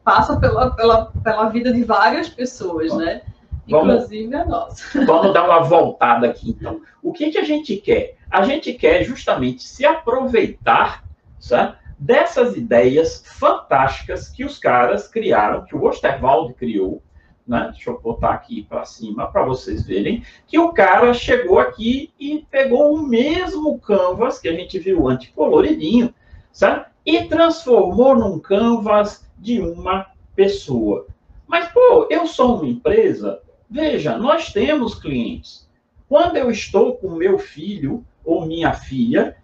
passa 0.03 0.39
pela, 0.39 0.71
pela, 0.71 1.05
pela 1.23 1.49
vida 1.49 1.71
de 1.71 1.83
várias 1.83 2.29
pessoas, 2.29 2.93
né? 2.95 3.21
Inclusive 3.67 4.31
vamos, 4.31 4.47
a 4.47 4.49
nossa. 4.49 5.05
Vamos 5.05 5.33
dar 5.33 5.45
uma 5.45 5.61
voltada 5.61 6.27
aqui, 6.27 6.49
então. 6.49 6.81
O 7.03 7.13
que, 7.13 7.29
que 7.29 7.37
a 7.37 7.43
gente 7.43 7.77
quer? 7.77 8.17
A 8.29 8.43
gente 8.43 8.73
quer 8.73 9.03
justamente 9.03 9.63
se 9.63 9.85
aproveitar 9.85 11.03
sabe, 11.39 11.77
dessas 11.97 12.55
ideias 12.55 13.23
fantásticas 13.25 14.29
que 14.29 14.43
os 14.43 14.57
caras 14.57 15.07
criaram, 15.07 15.65
que 15.65 15.75
o 15.75 15.83
Osterwald 15.83 16.53
criou, 16.53 17.01
né? 17.49 17.69
Deixa 17.71 17.89
eu 17.89 17.99
botar 17.99 18.29
aqui 18.29 18.63
para 18.63 18.85
cima 18.85 19.27
para 19.27 19.43
vocês 19.43 19.83
verem 19.83 20.23
que 20.47 20.59
o 20.59 20.71
cara 20.71 21.13
chegou 21.13 21.59
aqui 21.59 22.13
e 22.19 22.45
pegou 22.49 22.93
o 22.93 23.01
mesmo 23.01 23.79
canvas 23.79 24.39
que 24.39 24.47
a 24.47 24.53
gente 24.53 24.77
viu 24.77 25.07
anticoloridinho, 25.09 26.13
certo? 26.51 26.89
E 27.03 27.23
transformou 27.25 28.15
num 28.15 28.39
canvas 28.39 29.27
de 29.39 29.61
uma 29.61 30.07
pessoa. 30.35 31.07
Mas, 31.47 31.67
pô, 31.71 32.07
eu 32.09 32.27
sou 32.27 32.57
uma 32.57 32.67
empresa. 32.67 33.41
Veja, 33.69 34.17
nós 34.17 34.51
temos 34.51 34.95
clientes. 34.95 35.67
Quando 36.07 36.37
eu 36.37 36.49
estou 36.49 36.95
com 36.95 37.09
meu 37.09 37.37
filho 37.37 38.05
ou 38.23 38.45
minha 38.45 38.73
filha, 38.73 39.35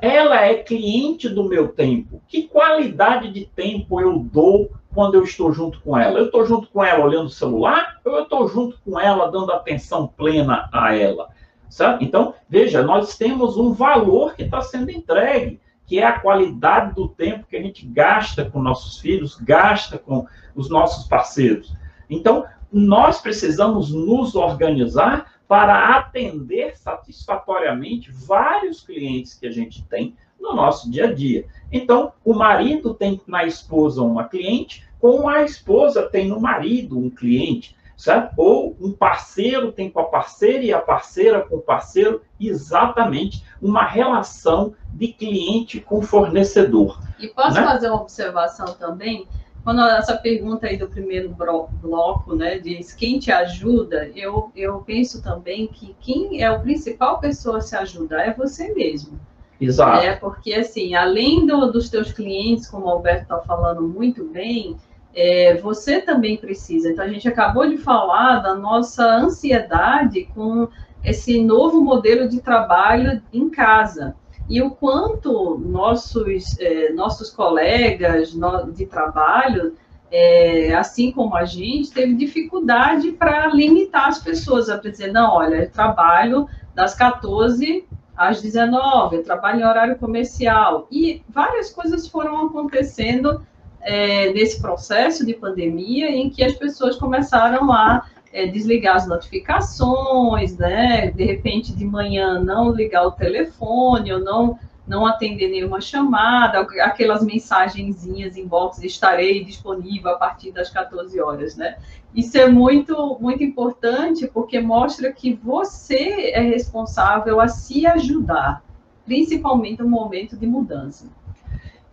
ela 0.00 0.44
é 0.44 0.54
cliente 0.54 1.28
do 1.28 1.44
meu 1.44 1.68
tempo. 1.68 2.20
Que 2.28 2.42
qualidade 2.42 3.30
de 3.32 3.46
tempo 3.46 4.00
eu 4.00 4.18
dou 4.18 4.70
quando 4.94 5.14
eu 5.14 5.24
estou 5.24 5.52
junto 5.52 5.80
com 5.80 5.96
ela? 5.96 6.18
Eu 6.18 6.26
estou 6.26 6.44
junto 6.44 6.68
com 6.68 6.84
ela 6.84 7.04
olhando 7.04 7.26
o 7.26 7.30
celular 7.30 8.00
ou 8.04 8.12
eu 8.12 8.22
estou 8.24 8.46
junto 8.48 8.78
com 8.84 9.00
ela 9.00 9.30
dando 9.30 9.52
atenção 9.52 10.06
plena 10.06 10.68
a 10.72 10.94
ela? 10.94 11.30
Certo? 11.70 12.04
Então, 12.04 12.34
veja, 12.46 12.82
nós 12.82 13.16
temos 13.16 13.56
um 13.56 13.72
valor 13.72 14.34
que 14.34 14.42
está 14.42 14.60
sendo 14.60 14.90
entregue, 14.90 15.58
que 15.92 15.98
é 15.98 16.06
a 16.06 16.18
qualidade 16.18 16.94
do 16.94 17.06
tempo 17.06 17.46
que 17.46 17.54
a 17.54 17.60
gente 17.60 17.84
gasta 17.84 18.46
com 18.46 18.62
nossos 18.62 18.98
filhos, 18.98 19.34
gasta 19.38 19.98
com 19.98 20.26
os 20.54 20.70
nossos 20.70 21.06
parceiros. 21.06 21.76
Então, 22.08 22.46
nós 22.72 23.20
precisamos 23.20 23.92
nos 23.92 24.34
organizar 24.34 25.34
para 25.46 25.98
atender 25.98 26.78
satisfatoriamente 26.78 28.10
vários 28.10 28.80
clientes 28.80 29.34
que 29.34 29.46
a 29.46 29.50
gente 29.50 29.84
tem 29.84 30.16
no 30.40 30.54
nosso 30.54 30.90
dia 30.90 31.08
a 31.08 31.12
dia. 31.12 31.44
Então, 31.70 32.14
o 32.24 32.32
marido 32.32 32.94
tem 32.94 33.20
na 33.26 33.44
esposa 33.44 34.00
uma 34.00 34.24
cliente, 34.24 34.88
como 34.98 35.28
a 35.28 35.42
esposa 35.42 36.04
tem 36.04 36.26
no 36.26 36.40
marido 36.40 36.98
um 36.98 37.10
cliente, 37.10 37.76
certo? 38.02 38.32
Ou 38.36 38.76
um 38.80 38.90
parceiro 38.90 39.70
tem 39.70 39.88
com 39.88 40.00
a 40.00 40.04
parceira 40.04 40.64
e 40.64 40.72
a 40.72 40.80
parceira 40.80 41.42
com 41.42 41.56
o 41.56 41.60
parceiro, 41.60 42.20
exatamente 42.40 43.44
uma 43.60 43.84
relação 43.84 44.74
de 44.92 45.12
cliente 45.12 45.80
com 45.80 46.02
fornecedor. 46.02 46.98
E 47.20 47.28
posso 47.28 47.54
né? 47.54 47.64
fazer 47.64 47.90
uma 47.90 48.00
observação 48.00 48.74
também? 48.74 49.28
Quando 49.62 49.80
essa 49.82 50.16
pergunta 50.16 50.66
aí 50.66 50.76
do 50.76 50.88
primeiro 50.88 51.32
bloco, 51.80 52.34
né, 52.34 52.58
diz 52.58 52.92
quem 52.92 53.20
te 53.20 53.30
ajuda, 53.30 54.10
eu, 54.16 54.50
eu 54.56 54.80
penso 54.80 55.22
também 55.22 55.68
que 55.68 55.94
quem 56.00 56.42
é 56.42 56.46
a 56.48 56.58
principal 56.58 57.20
pessoa 57.20 57.58
a 57.58 57.60
se 57.60 57.76
ajudar 57.76 58.26
é 58.26 58.34
você 58.34 58.74
mesmo. 58.74 59.20
Exato. 59.60 60.04
É, 60.04 60.16
porque, 60.16 60.54
assim, 60.54 60.96
além 60.96 61.46
do, 61.46 61.70
dos 61.70 61.88
teus 61.88 62.10
clientes, 62.10 62.68
como 62.68 62.86
o 62.86 62.90
Alberto 62.90 63.22
está 63.22 63.38
falando 63.42 63.82
muito 63.82 64.24
bem, 64.24 64.76
é, 65.14 65.56
você 65.56 66.00
também 66.00 66.36
precisa. 66.36 66.90
Então, 66.90 67.04
a 67.04 67.08
gente 67.08 67.28
acabou 67.28 67.68
de 67.68 67.76
falar 67.76 68.38
da 68.38 68.54
nossa 68.54 69.04
ansiedade 69.04 70.28
com 70.34 70.68
esse 71.04 71.42
novo 71.42 71.80
modelo 71.80 72.28
de 72.28 72.40
trabalho 72.40 73.22
em 73.32 73.50
casa. 73.50 74.14
E 74.48 74.60
o 74.60 74.70
quanto 74.70 75.58
nossos, 75.58 76.58
é, 76.58 76.92
nossos 76.92 77.30
colegas 77.30 78.36
de 78.74 78.86
trabalho, 78.86 79.74
é, 80.10 80.74
assim 80.74 81.10
como 81.10 81.36
a 81.36 81.44
gente, 81.44 81.90
teve 81.90 82.14
dificuldade 82.14 83.12
para 83.12 83.46
limitar 83.48 84.08
as 84.08 84.18
pessoas, 84.18 84.68
a 84.68 84.76
dizer, 84.76 85.12
não, 85.12 85.34
olha, 85.34 85.56
eu 85.56 85.70
trabalho 85.70 86.48
das 86.74 86.94
14 86.94 87.86
às 88.16 88.42
19, 88.42 89.16
eu 89.16 89.24
trabalho 89.24 89.60
em 89.60 89.64
horário 89.64 89.98
comercial. 89.98 90.86
E 90.90 91.22
várias 91.28 91.70
coisas 91.70 92.06
foram 92.06 92.46
acontecendo 92.46 93.44
é, 93.82 94.32
nesse 94.32 94.60
processo 94.60 95.26
de 95.26 95.34
pandemia 95.34 96.10
em 96.10 96.30
que 96.30 96.42
as 96.42 96.52
pessoas 96.52 96.96
começaram 96.96 97.72
a 97.72 98.06
é, 98.32 98.46
desligar 98.46 98.96
as 98.96 99.06
notificações, 99.06 100.56
né? 100.56 101.10
De 101.10 101.24
repente, 101.24 101.74
de 101.74 101.84
manhã, 101.84 102.42
não 102.42 102.72
ligar 102.72 103.06
o 103.06 103.12
telefone, 103.12 104.12
ou 104.12 104.20
não, 104.20 104.58
não 104.86 105.04
atender 105.06 105.48
nenhuma 105.48 105.80
chamada, 105.80 106.60
aquelas 106.60 107.22
mensagenzinhas 107.22 108.36
inbox, 108.36 108.82
estarei 108.82 109.44
disponível 109.44 110.12
a 110.12 110.16
partir 110.16 110.50
das 110.50 110.70
14 110.70 111.20
horas, 111.20 111.56
né? 111.56 111.76
Isso 112.14 112.38
é 112.38 112.48
muito, 112.48 113.18
muito 113.20 113.42
importante 113.42 114.26
porque 114.26 114.60
mostra 114.60 115.12
que 115.12 115.34
você 115.34 116.30
é 116.32 116.40
responsável 116.40 117.40
a 117.40 117.48
se 117.48 117.86
ajudar, 117.86 118.62
principalmente 119.04 119.82
no 119.82 119.88
momento 119.88 120.36
de 120.36 120.46
mudança. 120.46 121.06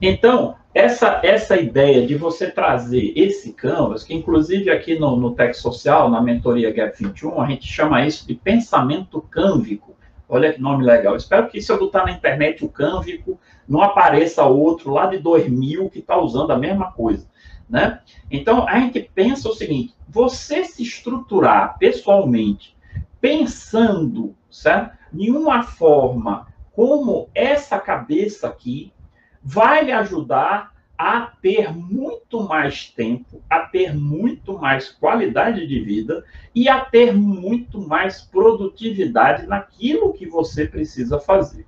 Então, 0.01 0.55
essa, 0.73 1.19
essa 1.23 1.57
ideia 1.57 2.05
de 2.05 2.15
você 2.15 2.49
trazer 2.49 3.13
esse 3.15 3.53
canvas, 3.53 4.03
que 4.03 4.13
inclusive 4.13 4.69
aqui 4.69 4.97
no, 4.97 5.15
no 5.15 5.35
Tech 5.35 5.57
Social, 5.57 6.09
na 6.09 6.21
mentoria 6.21 6.71
Gap 6.71 6.95
21, 6.97 7.41
a 7.41 7.47
gente 7.47 7.67
chama 7.67 8.05
isso 8.05 8.27
de 8.27 8.35
pensamento 8.35 9.21
cânvico. 9.21 9.95
Olha 10.27 10.53
que 10.53 10.61
nome 10.61 10.85
legal. 10.85 11.15
Espero 11.15 11.47
que 11.47 11.61
se 11.61 11.71
eu 11.71 11.79
botar 11.79 12.05
na 12.05 12.11
internet 12.11 12.63
o 12.63 12.69
cânvico, 12.69 13.39
não 13.67 13.81
apareça 13.81 14.45
outro 14.45 14.91
lá 14.91 15.07
de 15.07 15.17
2000 15.17 15.89
que 15.89 15.99
está 15.99 16.17
usando 16.17 16.51
a 16.51 16.57
mesma 16.57 16.91
coisa. 16.91 17.27
Né? 17.67 17.99
Então, 18.29 18.67
a 18.67 18.79
gente 18.79 19.09
pensa 19.13 19.49
o 19.49 19.55
seguinte: 19.55 19.95
você 20.07 20.63
se 20.63 20.83
estruturar 20.83 21.77
pessoalmente, 21.77 22.75
pensando 23.19 24.35
certo? 24.49 24.97
em 25.13 25.31
uma 25.31 25.63
forma 25.63 26.47
como 26.71 27.27
essa 27.33 27.77
cabeça 27.79 28.47
aqui, 28.47 28.93
vai 29.43 29.85
lhe 29.85 29.91
ajudar 29.91 30.73
a 30.97 31.21
ter 31.21 31.73
muito 31.73 32.43
mais 32.43 32.89
tempo, 32.89 33.41
a 33.49 33.59
ter 33.59 33.95
muito 33.95 34.57
mais 34.59 34.89
qualidade 34.89 35.65
de 35.65 35.79
vida 35.79 36.25
e 36.53 36.67
a 36.67 36.81
ter 36.81 37.13
muito 37.13 37.79
mais 37.79 38.21
produtividade 38.21 39.47
naquilo 39.47 40.13
que 40.13 40.25
você 40.25 40.67
precisa 40.67 41.19
fazer. 41.19 41.65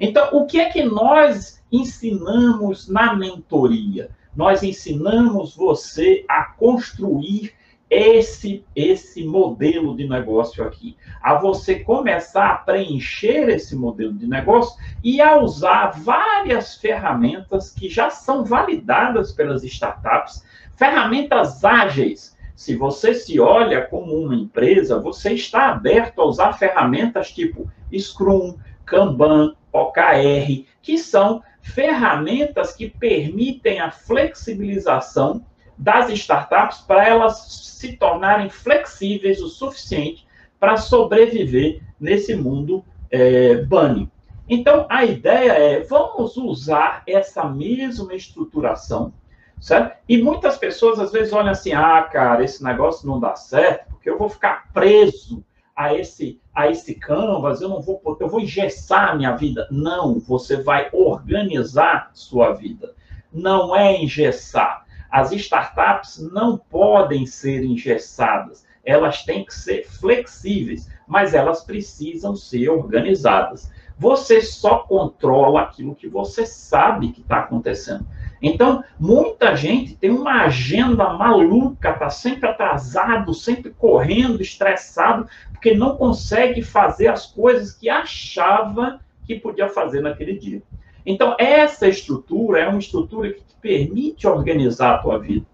Então, 0.00 0.30
o 0.32 0.46
que 0.46 0.58
é 0.58 0.70
que 0.70 0.82
nós 0.82 1.62
ensinamos 1.70 2.88
na 2.88 3.14
mentoria? 3.14 4.10
nós 4.36 4.62
ensinamos 4.62 5.54
você 5.54 6.24
a 6.28 6.44
construir 6.44 7.52
esse 7.90 8.64
esse 8.74 9.24
modelo 9.24 9.96
de 9.96 10.08
negócio 10.08 10.64
aqui, 10.64 10.96
a 11.22 11.34
você 11.34 11.80
começar 11.80 12.50
a 12.50 12.56
preencher 12.56 13.48
esse 13.48 13.76
modelo 13.76 14.12
de 14.12 14.26
negócio 14.26 14.76
e 15.02 15.20
a 15.20 15.38
usar 15.38 15.90
várias 15.90 16.76
ferramentas 16.76 17.70
que 17.70 17.88
já 17.88 18.10
são 18.10 18.44
validadas 18.44 19.32
pelas 19.32 19.62
startups, 19.64 20.44
ferramentas 20.76 21.64
ágeis. 21.64 22.34
Se 22.56 22.76
você 22.76 23.14
se 23.14 23.40
olha 23.40 23.82
como 23.82 24.14
uma 24.14 24.34
empresa, 24.34 25.00
você 25.00 25.32
está 25.32 25.70
aberto 25.70 26.20
a 26.20 26.24
usar 26.24 26.52
ferramentas 26.52 27.32
tipo 27.32 27.70
Scrum, 27.92 28.56
Kanban, 28.84 29.54
OKR, 29.72 30.64
que 30.80 30.96
são 30.98 31.42
ferramentas 31.60 32.74
que 32.74 32.88
permitem 32.88 33.80
a 33.80 33.90
flexibilização 33.90 35.44
das 35.76 36.10
startups 36.10 36.78
para 36.78 37.06
elas 37.06 37.38
se 37.78 37.96
tornarem 37.96 38.48
flexíveis 38.48 39.40
o 39.40 39.48
suficiente 39.48 40.26
para 40.58 40.76
sobreviver 40.76 41.82
nesse 42.00 42.34
mundo 42.34 42.84
é, 43.10 43.56
bunny. 43.56 44.10
Então, 44.48 44.86
a 44.88 45.04
ideia 45.04 45.52
é, 45.52 45.80
vamos 45.80 46.36
usar 46.36 47.02
essa 47.06 47.44
mesma 47.44 48.14
estruturação, 48.14 49.12
certo? 49.60 49.96
E 50.08 50.18
muitas 50.18 50.58
pessoas 50.58 50.98
às 50.98 51.12
vezes 51.12 51.32
olham 51.32 51.50
assim, 51.50 51.72
ah, 51.72 52.02
cara, 52.02 52.44
esse 52.44 52.62
negócio 52.62 53.06
não 53.06 53.18
dá 53.18 53.34
certo, 53.36 53.88
porque 53.90 54.10
eu 54.10 54.18
vou 54.18 54.28
ficar 54.28 54.70
preso 54.72 55.42
a 55.74 55.92
esse 55.94 56.40
a 56.54 56.70
esse 56.70 56.94
canvas, 56.94 57.60
eu 57.60 57.68
não 57.68 57.80
vou 57.80 58.00
eu 58.20 58.28
vou 58.28 58.40
engessar 58.40 59.16
minha 59.16 59.34
vida. 59.34 59.66
Não, 59.72 60.20
você 60.20 60.56
vai 60.62 60.88
organizar 60.92 62.10
sua 62.14 62.52
vida. 62.52 62.94
Não 63.32 63.74
é 63.74 64.00
engessar. 64.00 64.83
As 65.14 65.30
startups 65.30 66.18
não 66.32 66.58
podem 66.58 67.24
ser 67.24 67.62
engessadas. 67.62 68.66
Elas 68.84 69.22
têm 69.22 69.44
que 69.44 69.54
ser 69.54 69.88
flexíveis, 69.88 70.90
mas 71.06 71.34
elas 71.34 71.62
precisam 71.62 72.34
ser 72.34 72.68
organizadas. 72.68 73.70
Você 73.96 74.40
só 74.40 74.78
controla 74.78 75.62
aquilo 75.62 75.94
que 75.94 76.08
você 76.08 76.44
sabe 76.44 77.12
que 77.12 77.20
está 77.20 77.38
acontecendo. 77.38 78.04
Então, 78.42 78.82
muita 78.98 79.54
gente 79.54 79.94
tem 79.94 80.10
uma 80.10 80.46
agenda 80.46 81.12
maluca, 81.12 81.90
está 81.90 82.10
sempre 82.10 82.48
atrasado, 82.48 83.32
sempre 83.32 83.70
correndo, 83.70 84.42
estressado, 84.42 85.28
porque 85.52 85.76
não 85.76 85.96
consegue 85.96 86.60
fazer 86.60 87.06
as 87.06 87.24
coisas 87.24 87.72
que 87.72 87.88
achava 87.88 88.98
que 89.24 89.36
podia 89.36 89.68
fazer 89.68 90.00
naquele 90.00 90.36
dia. 90.36 90.60
Então, 91.04 91.36
essa 91.38 91.86
estrutura 91.86 92.60
é 92.60 92.68
uma 92.68 92.78
estrutura 92.78 93.32
que 93.32 93.42
te 93.42 93.54
permite 93.60 94.26
organizar 94.26 94.94
a 94.94 94.98
tua 94.98 95.18
vida. 95.18 95.46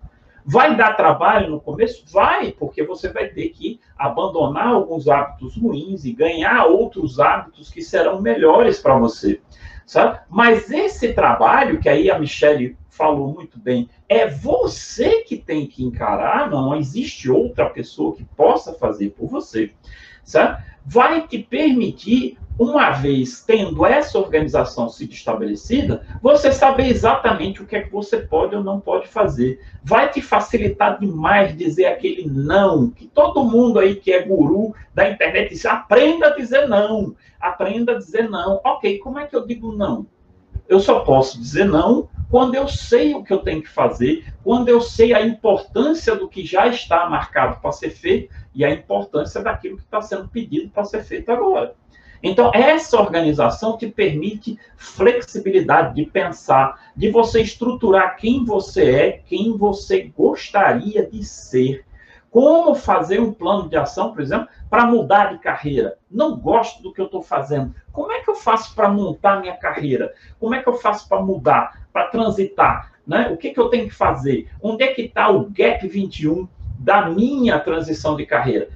Vai 0.45 0.77
dar 0.77 0.97
trabalho 0.97 1.51
no 1.51 1.61
começo? 1.61 2.05
Vai, 2.13 2.53
porque 2.53 2.83
você 2.83 3.09
vai 3.09 3.29
ter 3.29 3.51
que 3.51 3.81
abandonar 3.97 4.69
alguns 4.69 5.07
hábitos 5.07 5.57
ruins 5.57 6.05
e 6.05 6.13
ganhar 6.13 6.67
outros 6.67 7.21
hábitos 7.21 7.71
que 7.71 7.83
serão 7.83 8.21
melhores 8.21 8.79
para 8.79 8.99
você. 8.99 9.41
Sabe? 9.87 10.21
Mas 10.29 10.71
esse 10.71 11.13
trabalho, 11.13 11.81
que 11.81 11.89
aí 11.89 12.11
a 12.11 12.19
Michelle 12.19 12.77
falou 12.89 13.33
muito 13.33 13.59
bem, 13.59 13.89
é 14.09 14.27
você 14.27 15.23
que 15.23 15.37
tem 15.37 15.67
que 15.67 15.85
encarar, 15.85 16.51
não 16.51 16.77
existe 16.77 17.31
outra 17.31 17.69
pessoa 17.69 18.15
que 18.15 18.25
possa 18.25 18.73
fazer 18.75 19.11
por 19.11 19.29
você, 19.29 19.73
certo? 20.25 20.63
Vai 20.85 21.27
te 21.27 21.39
permitir, 21.39 22.39
uma 22.59 22.91
vez 22.91 23.43
tendo 23.43 23.87
essa 23.87 24.19
organização 24.19 24.89
sido 24.89 25.13
estabelecida, 25.13 26.05
você 26.23 26.53
saber 26.53 26.89
exatamente 26.89 27.63
o 27.63 27.67
que 27.67 27.77
é 27.77 27.83
que 27.83 27.93
você 27.93 28.19
pode 28.19 28.55
ou 28.55 28.63
não 28.63 28.81
pode 28.81 29.09
fazer. 29.09 29.61
Vai 29.83 30.11
te 30.11 30.21
facilitar 30.21 30.99
demais 30.99 31.57
dizer 31.57 31.87
aquele 31.87 32.29
não, 32.29 32.91
que 32.91 33.07
todo 33.07 33.45
mundo 33.45 33.79
aí 33.79 33.95
que 33.95 34.13
é 34.13 34.23
guru 34.23 34.75
da 34.95 35.09
internet 35.09 35.51
diz, 35.51 35.65
aprenda 35.65 36.29
a 36.29 36.37
dizer 36.37 36.69
não, 36.69 37.15
aprenda 37.41 37.93
a 37.93 37.99
dizer 37.99 38.29
não. 38.29 38.61
Ok, 38.65 38.99
como 38.99 39.19
é 39.19 39.27
que 39.27 39.37
eu 39.37 39.47
digo 39.47 39.73
não? 39.73 40.07
Eu 40.69 40.81
só 40.81 41.01
posso 41.01 41.39
dizer 41.39 41.65
não 41.65 42.09
quando 42.31 42.55
eu 42.55 42.69
sei 42.69 43.15
o 43.15 43.25
que 43.25 43.33
eu 43.33 43.39
tenho 43.39 43.61
que 43.61 43.69
fazer, 43.69 44.25
quando 44.45 44.69
eu 44.69 44.81
sei 44.81 45.13
a 45.13 45.21
importância 45.21 46.15
do 46.15 46.29
que 46.29 46.47
já 46.47 46.69
está 46.69 47.11
marcado 47.11 47.61
para 47.61 47.73
ser 47.73 47.91
feito 47.91 48.33
e 48.55 48.65
a 48.65 48.71
importância 48.71 49.43
daquilo 49.43 49.77
que 49.77 49.83
está 49.83 50.01
sendo 50.01 50.29
pedido 50.29 50.71
para 50.71 50.85
ser 50.85 51.03
feito 51.03 51.31
agora. 51.31 51.75
Então, 52.23 52.53
essa 52.55 53.01
organização 53.01 53.77
te 53.77 53.89
permite 53.89 54.59
flexibilidade 54.77 55.95
de 55.95 56.05
pensar, 56.05 56.93
de 56.95 57.11
você 57.11 57.41
estruturar 57.41 58.17
quem 58.17 58.45
você 58.45 58.91
é, 58.91 59.13
quem 59.27 59.57
você 59.57 60.13
gostaria 60.17 61.05
de 61.07 61.25
ser. 61.25 61.85
Como 62.31 62.77
fazer 62.77 63.21
um 63.21 63.33
plano 63.33 63.69
de 63.69 63.77
ação, 63.77 64.13
por 64.13 64.21
exemplo, 64.21 64.49
para 64.69 64.87
mudar 64.87 65.33
de 65.33 65.39
carreira. 65.39 65.99
Não 66.09 66.37
gosto 66.37 66.81
do 66.81 66.93
que 66.93 67.01
eu 67.01 67.07
estou 67.07 67.23
fazendo. 67.23 67.75
Como 67.91 68.13
é 68.13 68.21
que 68.21 68.31
eu 68.31 68.37
faço 68.37 68.73
para 68.75 68.89
montar 68.89 69.41
minha 69.41 69.57
carreira? 69.57 70.15
Como 70.39 70.55
é 70.55 70.63
que 70.63 70.69
eu 70.69 70.75
faço 70.75 71.09
para 71.09 71.21
mudar, 71.21 71.89
para 71.93 72.07
transitar? 72.07 72.93
Né? 73.05 73.29
O 73.33 73.37
que, 73.37 73.51
que 73.51 73.59
eu 73.59 73.69
tenho 73.69 73.89
que 73.89 73.95
fazer? 73.95 74.49
Onde 74.63 74.85
é 74.85 74.95
que 74.95 75.03
está 75.03 75.29
o 75.29 75.51
gap 75.51 75.87
21 75.89 76.47
da 76.79 77.09
minha 77.09 77.59
transição 77.59 78.15
de 78.15 78.25
carreira? 78.25 78.69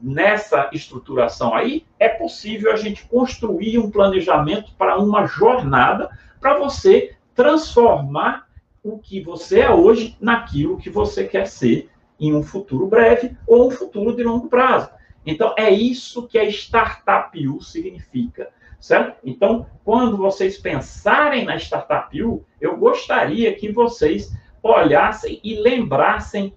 Nessa 0.00 0.70
estruturação 0.72 1.54
aí, 1.54 1.84
é 1.98 2.08
possível 2.08 2.72
a 2.72 2.76
gente 2.76 3.06
construir 3.06 3.78
um 3.78 3.90
planejamento 3.90 4.72
para 4.76 4.98
uma 4.98 5.26
jornada 5.26 6.08
para 6.40 6.58
você 6.58 7.14
transformar 7.34 8.48
o 8.82 8.98
que 8.98 9.20
você 9.20 9.60
é 9.60 9.70
hoje 9.70 10.16
naquilo 10.18 10.78
que 10.78 10.90
você 10.90 11.24
quer 11.24 11.46
ser 11.46 11.88
em 12.22 12.32
um 12.32 12.42
futuro 12.44 12.86
breve 12.86 13.36
ou 13.48 13.66
um 13.66 13.70
futuro 13.70 14.14
de 14.14 14.22
longo 14.22 14.48
prazo. 14.48 14.88
Então, 15.26 15.52
é 15.58 15.68
isso 15.70 16.28
que 16.28 16.38
a 16.38 16.48
Startup 16.48 17.48
U 17.48 17.60
significa, 17.60 18.48
certo? 18.78 19.18
Então, 19.24 19.66
quando 19.84 20.16
vocês 20.16 20.56
pensarem 20.56 21.44
na 21.44 21.56
Startup 21.56 22.22
U, 22.22 22.44
eu 22.60 22.76
gostaria 22.76 23.52
que 23.54 23.72
vocês 23.72 24.32
olhassem 24.62 25.40
e 25.42 25.56
lembrassem 25.56 26.54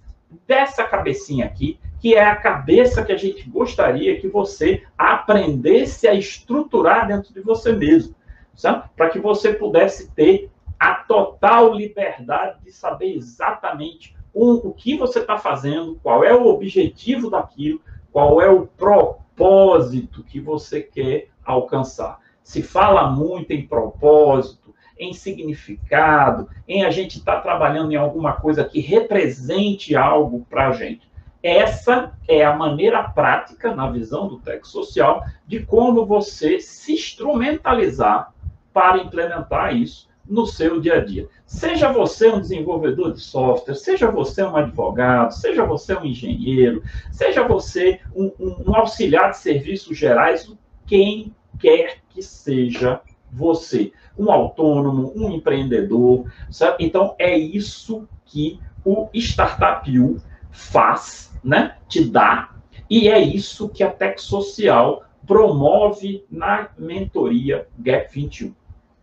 dessa 0.47 0.83
cabecinha 0.83 1.45
aqui, 1.45 1.79
que 1.99 2.13
é 2.13 2.23
a 2.23 2.35
cabeça 2.35 3.03
que 3.03 3.11
a 3.11 3.17
gente 3.17 3.49
gostaria 3.49 4.19
que 4.19 4.27
você 4.27 4.83
aprendesse 4.95 6.07
a 6.07 6.13
estruturar 6.13 7.07
dentro 7.07 7.33
de 7.33 7.41
você 7.41 7.71
mesmo, 7.71 8.15
certo? 8.53 8.87
Para 8.95 9.09
que 9.09 9.17
você 9.17 9.51
pudesse 9.51 10.11
ter 10.11 10.51
a 10.79 10.93
total 10.93 11.73
liberdade 11.73 12.59
de 12.63 12.71
saber 12.71 13.15
exatamente 13.15 14.15
o, 14.35 14.67
o 14.67 14.73
que 14.73 14.97
você 14.97 15.19
está 15.19 15.37
fazendo, 15.37 15.97
qual 16.03 16.21
é 16.21 16.33
o 16.33 16.47
objetivo 16.47 17.29
daquilo, 17.29 17.79
qual 18.11 18.41
é 18.41 18.49
o 18.49 18.67
propósito 18.67 20.23
que 20.23 20.41
você 20.41 20.81
quer 20.81 21.29
alcançar. 21.43 22.19
Se 22.43 22.61
fala 22.61 23.09
muito 23.09 23.51
em 23.51 23.65
propósito, 23.65 24.75
em 24.99 25.13
significado, 25.13 26.49
em 26.67 26.83
a 26.83 26.91
gente 26.91 27.17
estar 27.17 27.37
tá 27.37 27.41
trabalhando 27.41 27.93
em 27.93 27.95
alguma 27.95 28.33
coisa 28.33 28.65
que 28.65 28.81
represente 28.81 29.95
algo 29.95 30.45
para 30.49 30.67
a 30.67 30.71
gente. 30.73 31.09
Essa 31.41 32.11
é 32.27 32.43
a 32.43 32.55
maneira 32.55 33.03
prática, 33.03 33.73
na 33.73 33.89
visão 33.89 34.27
do 34.27 34.39
texto 34.39 34.67
social, 34.67 35.23
de 35.47 35.65
como 35.65 36.05
você 36.05 36.59
se 36.59 36.93
instrumentalizar 36.93 38.33
para 38.73 38.97
implementar 38.97 39.73
isso 39.75 40.09
no 40.27 40.45
seu 40.45 40.79
dia 40.79 40.95
a 40.95 41.03
dia. 41.03 41.27
Seja 41.45 41.91
você 41.91 42.29
um 42.29 42.41
desenvolvedor 42.41 43.13
de 43.13 43.19
software, 43.19 43.75
seja 43.75 44.09
você 44.09 44.43
um 44.43 44.55
advogado, 44.55 45.31
seja 45.31 45.65
você 45.65 45.95
um 45.95 46.05
engenheiro, 46.05 46.83
seja 47.11 47.47
você 47.47 47.99
um, 48.15 48.31
um, 48.39 48.63
um 48.67 48.75
auxiliar 48.75 49.31
de 49.31 49.37
serviços 49.37 49.97
gerais, 49.97 50.51
quem 50.85 51.33
quer 51.59 51.99
que 52.09 52.21
seja 52.21 53.01
você, 53.31 53.91
um 54.17 54.31
autônomo, 54.31 55.11
um 55.15 55.29
empreendedor, 55.31 56.31
sabe? 56.49 56.85
Então 56.85 57.15
é 57.19 57.37
isso 57.37 58.07
que 58.25 58.59
o 58.83 59.09
Startup 59.13 59.99
U 59.99 60.17
faz, 60.51 61.33
né? 61.43 61.75
Te 61.87 62.03
dá, 62.03 62.55
e 62.89 63.09
é 63.09 63.19
isso 63.19 63.69
que 63.69 63.83
a 63.83 63.89
Tech 63.89 64.21
Social 64.21 65.03
promove 65.25 66.23
na 66.29 66.69
mentoria 66.77 67.67
Gap 67.79 68.13
21, 68.13 68.53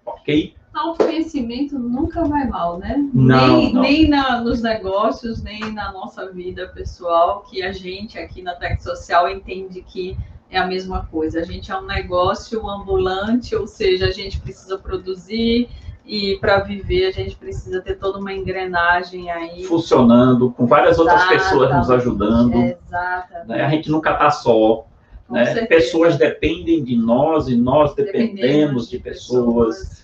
ok? 0.07 0.55
Autoconhecimento 0.75 1.79
nunca 1.79 2.25
vai 2.25 2.47
mal, 2.49 2.79
né? 2.79 2.97
Não, 3.13 3.57
nem 3.59 3.73
não. 3.73 3.83
nem 3.83 4.09
na, 4.09 4.41
nos 4.41 4.63
negócios, 4.63 5.43
nem 5.43 5.61
na 5.73 5.93
nossa 5.93 6.31
vida 6.33 6.69
pessoal, 6.69 7.43
que 7.43 7.63
a 7.63 7.73
gente 7.73 8.19
aqui 8.19 8.43
na 8.43 8.55
Tech 8.55 8.83
Social 8.83 9.29
entende 9.29 9.83
que 9.83 10.17
é 10.51 10.59
a 10.59 10.67
mesma 10.67 11.07
coisa. 11.11 11.41
A 11.41 11.45
gente 11.45 11.71
é 11.71 11.79
um 11.79 11.87
negócio 11.87 12.69
ambulante, 12.69 13.55
ou 13.55 13.67
seja, 13.67 14.07
a 14.07 14.11
gente 14.11 14.41
precisa 14.41 14.79
produzir 14.79 15.69
e 16.05 16.37
para 16.39 16.61
viver 16.61 17.07
a 17.07 17.11
gente 17.13 17.37
precisa 17.37 17.81
ter 17.81 17.95
toda 17.95 18.19
uma 18.19 18.33
engrenagem 18.33 19.31
aí 19.31 19.65
funcionando, 19.65 20.51
com 20.51 20.67
várias 20.67 20.99
outras 20.99 21.25
pessoas 21.27 21.75
nos 21.75 21.91
ajudando. 21.91 22.55
Exatamente. 22.55 23.49
Né? 23.49 23.63
A 23.63 23.69
gente 23.69 23.91
nunca 23.91 24.13
está 24.13 24.31
só. 24.31 24.87
Né? 25.31 25.67
Pessoas 25.67 26.17
dependem 26.19 26.85
de 26.85 26.97
nós 26.97 27.49
e 27.49 27.57
nós 27.57 27.95
dependemos, 27.95 28.35
dependemos 28.35 28.91
de, 28.91 28.99
de 28.99 29.03
pessoas. 29.03 30.02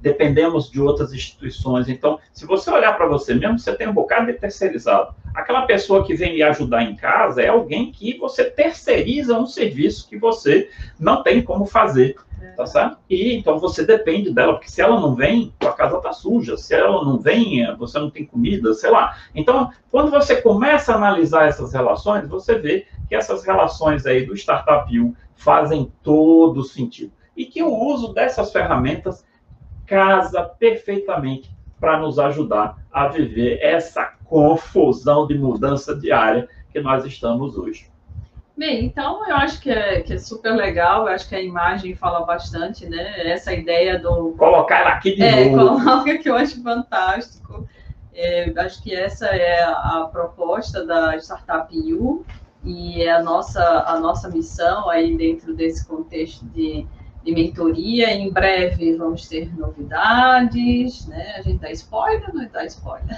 Dependemos 0.00 0.70
de 0.70 0.80
outras 0.80 1.12
instituições. 1.12 1.88
Então, 1.88 2.18
se 2.32 2.46
você 2.46 2.70
olhar 2.70 2.96
para 2.96 3.06
você 3.06 3.34
mesmo, 3.34 3.58
você 3.58 3.74
tem 3.74 3.88
um 3.88 3.92
bocado 3.92 4.26
de 4.26 4.34
terceirizado. 4.34 5.14
Aquela 5.34 5.62
pessoa 5.62 6.04
que 6.04 6.14
vem 6.14 6.34
lhe 6.34 6.42
ajudar 6.42 6.82
em 6.82 6.96
casa 6.96 7.42
é 7.42 7.48
alguém 7.48 7.90
que 7.90 8.16
você 8.18 8.44
terceiriza 8.44 9.38
um 9.38 9.46
serviço 9.46 10.08
que 10.08 10.16
você 10.16 10.70
não 10.98 11.22
tem 11.22 11.42
como 11.42 11.66
fazer. 11.66 12.16
Tá 12.56 12.66
certo? 12.66 12.98
E 13.08 13.34
então 13.34 13.58
você 13.58 13.86
depende 13.86 14.32
dela, 14.32 14.54
porque 14.54 14.68
se 14.68 14.80
ela 14.80 15.00
não 15.00 15.14
vem, 15.14 15.54
a 15.60 15.70
casa 15.70 16.00
tá 16.00 16.12
suja. 16.12 16.56
Se 16.56 16.74
ela 16.74 17.04
não 17.04 17.18
vem, 17.18 17.64
você 17.76 17.98
não 18.00 18.10
tem 18.10 18.26
comida, 18.26 18.74
sei 18.74 18.90
lá. 18.90 19.16
Então, 19.32 19.70
quando 19.90 20.10
você 20.10 20.42
começa 20.42 20.92
a 20.92 20.96
analisar 20.96 21.46
essas 21.46 21.72
relações, 21.72 22.28
você 22.28 22.58
vê 22.58 22.86
que 23.08 23.14
essas 23.14 23.44
relações 23.44 24.06
aí 24.06 24.26
do 24.26 24.34
Startup 24.34 25.00
U 25.00 25.14
fazem 25.36 25.92
todo 26.02 26.64
sentido. 26.64 27.12
E 27.36 27.46
que 27.46 27.62
o 27.62 27.72
uso 27.72 28.12
dessas 28.12 28.52
ferramentas 28.52 29.24
casa 29.86 30.42
perfeitamente 30.42 31.50
para 31.80 31.98
nos 31.98 32.18
ajudar 32.18 32.76
a 32.92 33.08
viver 33.08 33.58
essa 33.60 34.12
confusão 34.24 35.26
de 35.26 35.36
mudança 35.36 35.94
diária 35.96 36.48
que 36.70 36.80
nós 36.80 37.04
estamos 37.04 37.56
hoje. 37.56 37.90
Bem, 38.56 38.84
então 38.84 39.26
eu 39.28 39.34
acho 39.36 39.60
que 39.60 39.70
é, 39.70 40.02
que 40.02 40.12
é 40.12 40.18
super 40.18 40.52
legal, 40.52 41.06
eu 41.06 41.14
acho 41.14 41.28
que 41.28 41.34
a 41.34 41.42
imagem 41.42 41.94
fala 41.94 42.24
bastante, 42.24 42.86
né? 42.86 43.30
Essa 43.30 43.52
ideia 43.52 43.98
do. 43.98 44.32
Colocar 44.38 44.80
ela 44.80 44.90
aqui 44.90 45.16
de 45.16 45.22
é, 45.22 45.48
novo. 45.48 45.82
Coloca 45.82 46.18
que 46.18 46.28
eu 46.28 46.36
acho 46.36 46.62
fantástico. 46.62 47.66
É, 48.14 48.52
acho 48.58 48.82
que 48.82 48.94
essa 48.94 49.26
é 49.26 49.62
a 49.64 50.06
proposta 50.12 50.84
da 50.84 51.16
Startup 51.16 51.74
U 51.94 52.24
e 52.62 53.02
é 53.02 53.10
a 53.10 53.22
nossa, 53.22 53.84
a 53.86 53.98
nossa 53.98 54.28
missão 54.28 54.88
aí 54.88 55.16
dentro 55.16 55.54
desse 55.54 55.86
contexto 55.86 56.44
de 56.46 56.86
de 57.22 57.32
mentoria. 57.32 58.10
Em 58.10 58.30
breve 58.30 58.96
vamos 58.96 59.28
ter 59.28 59.54
novidades, 59.56 61.06
né? 61.06 61.34
A 61.38 61.42
gente 61.42 61.60
dá 61.60 61.70
spoiler 61.70 62.28
ou 62.28 62.34
não 62.34 62.48
dá 62.48 62.64
spoiler? 62.64 63.16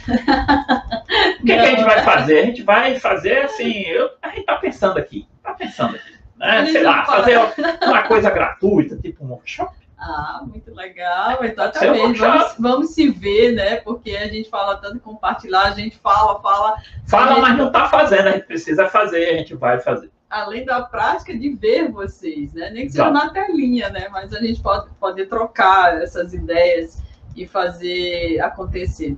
O 1.40 1.46
que, 1.46 1.46
que, 1.46 1.52
a 1.52 1.66
gente 1.66 1.84
vai 1.84 2.02
fazer? 2.02 2.38
A 2.38 2.46
gente 2.46 2.62
vai 2.62 2.98
fazer 2.98 3.38
assim, 3.38 3.82
eu, 3.82 4.10
a 4.22 4.28
gente 4.28 4.40
está 4.40 4.56
pensando 4.56 4.98
aqui, 4.98 5.26
está 5.36 5.54
pensando 5.54 5.96
aqui, 5.96 6.14
né? 6.36 6.66
Sei 6.66 6.82
lá, 6.82 7.04
fazer 7.04 7.38
uma 7.82 8.02
coisa 8.02 8.30
gratuita, 8.30 8.96
tipo 8.96 9.24
um 9.24 9.30
workshop. 9.30 9.74
Ah, 9.96 10.42
muito 10.46 10.74
legal, 10.74 11.42
exatamente. 11.44 12.18
Vamos, 12.18 12.54
vamos, 12.58 12.90
se 12.90 13.08
ver, 13.08 13.52
né? 13.52 13.76
Porque 13.76 14.10
a 14.10 14.28
gente 14.28 14.50
fala 14.50 14.76
tanto 14.76 15.00
compartilhar, 15.00 15.62
a 15.62 15.70
gente 15.70 15.96
fala, 15.98 16.40
fala. 16.42 16.76
Fala, 17.06 17.34
gente... 17.34 17.40
mas 17.40 17.58
não 17.58 17.66
está 17.68 17.88
fazendo, 17.88 18.28
a 18.28 18.32
gente 18.32 18.46
precisa 18.46 18.88
fazer, 18.88 19.30
a 19.30 19.36
gente 19.38 19.54
vai 19.54 19.80
fazer 19.80 20.10
além 20.28 20.64
da 20.64 20.82
prática 20.82 21.36
de 21.36 21.50
ver 21.50 21.90
vocês, 21.90 22.52
né? 22.52 22.70
Nem 22.70 22.86
que 22.86 22.92
seja 22.92 23.10
na 23.10 23.30
telinha, 23.30 23.88
né? 23.90 24.08
Mas 24.10 24.32
a 24.32 24.40
gente 24.40 24.60
pode, 24.60 24.90
pode 24.98 25.24
trocar 25.26 26.02
essas 26.02 26.34
ideias 26.34 27.02
e 27.36 27.46
fazer 27.46 28.40
acontecer. 28.40 29.16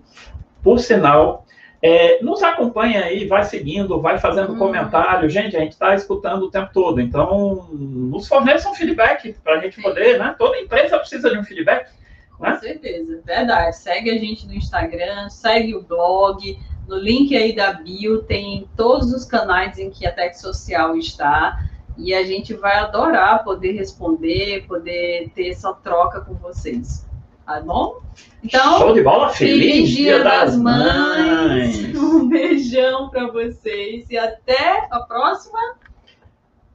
Por 0.63 0.79
sinal, 0.79 1.47
é, 1.83 2.23
nos 2.23 2.43
acompanha 2.43 3.05
aí, 3.05 3.27
vai 3.27 3.45
seguindo, 3.45 4.01
vai 4.01 4.19
fazendo 4.19 4.53
hum. 4.53 4.59
comentário. 4.59 5.29
Gente, 5.29 5.57
a 5.57 5.61
gente 5.61 5.73
está 5.73 5.95
escutando 5.95 6.45
o 6.45 6.51
tempo 6.51 6.71
todo. 6.73 7.01
Então, 7.01 7.69
nos 7.73 8.27
forneça 8.27 8.69
um 8.69 8.75
feedback 8.75 9.33
para 9.45 9.55
a 9.55 9.61
gente 9.61 9.81
poder, 9.81 10.19
né? 10.19 10.35
Toda 10.39 10.59
empresa 10.59 10.99
precisa 10.99 11.31
de 11.31 11.39
um 11.39 11.45
feedback. 11.45 11.91
Com 12.37 12.45
né? 12.45 12.59
certeza, 12.59 13.23
verdade. 13.25 13.77
Segue 13.77 14.11
a 14.11 14.19
gente 14.19 14.47
no 14.47 14.55
Instagram, 14.55 15.29
segue 15.29 15.75
o 15.75 15.83
blog, 15.83 16.59
no 16.89 16.97
link 16.97 17.37
aí 17.37 17.55
da 17.55 17.73
bio 17.73 18.23
tem 18.23 18.69
todos 18.77 19.13
os 19.13 19.25
canais 19.25 19.79
em 19.79 19.91
que 19.91 20.07
a 20.07 20.13
Tech 20.13 20.39
Social 20.39 20.97
está. 20.97 21.65
E 21.99 22.13
a 22.15 22.23
gente 22.25 22.53
vai 22.53 22.77
adorar 22.77 23.43
poder 23.43 23.73
responder, 23.73 24.67
poder 24.67 25.31
ter 25.35 25.49
essa 25.49 25.73
troca 25.73 26.21
com 26.21 26.35
vocês. 26.35 27.07
Tá 27.47 27.61
bom? 27.61 28.01
Então, 28.43 28.79
Show 28.79 28.93
de 28.93 29.03
bola, 29.03 29.31
feliz, 29.31 29.89
dia 29.89 30.23
das, 30.23 30.53
das 30.53 30.57
mães. 30.57 31.81
mães. 31.81 31.97
Um 31.97 32.29
beijão 32.29 33.09
para 33.09 33.29
vocês 33.29 34.11
e 34.11 34.19
até 34.19 34.87
a 34.91 35.01
próxima 35.01 35.59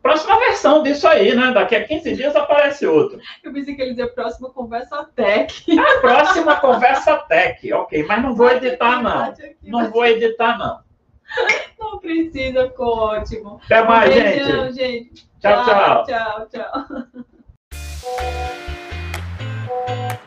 próxima 0.02 0.40
versão 0.40 0.84
disso 0.84 1.08
aí, 1.08 1.36
né? 1.36 1.52
Daqui 1.52 1.76
a 1.76 1.88
15 1.88 2.16
dias 2.16 2.36
aparece 2.36 2.86
outro. 2.86 3.20
Eu 3.44 3.54
pensei 3.54 3.76
que 3.76 3.82
ele 3.82 3.92
dizia 3.92 4.08
próxima 4.08 4.50
conversa 4.50 5.06
tech. 5.16 5.64
Próxima 6.02 6.56
conversa 6.58 7.18
tech, 7.28 7.72
ok. 7.74 8.04
Mas 8.06 8.22
não 8.22 8.36
vou 8.36 8.50
editar, 8.50 9.02
não. 9.02 9.34
Não 9.64 9.92
vou 9.92 10.06
editar, 10.06 10.58
não. 10.58 10.80
Não 11.80 12.00
precisa, 12.00 12.68
ficou 12.68 12.98
ótimo. 12.98 13.60
Até 13.66 13.84
mais, 13.84 14.10
um 14.10 14.20
beijão, 14.20 14.72
gente. 14.72 15.04
gente. 15.04 15.30
Tchau, 15.40 15.66
tchau. 15.66 16.06
Tchau, 16.06 16.48
tchau. 16.50 16.76
tchau. 20.10 20.22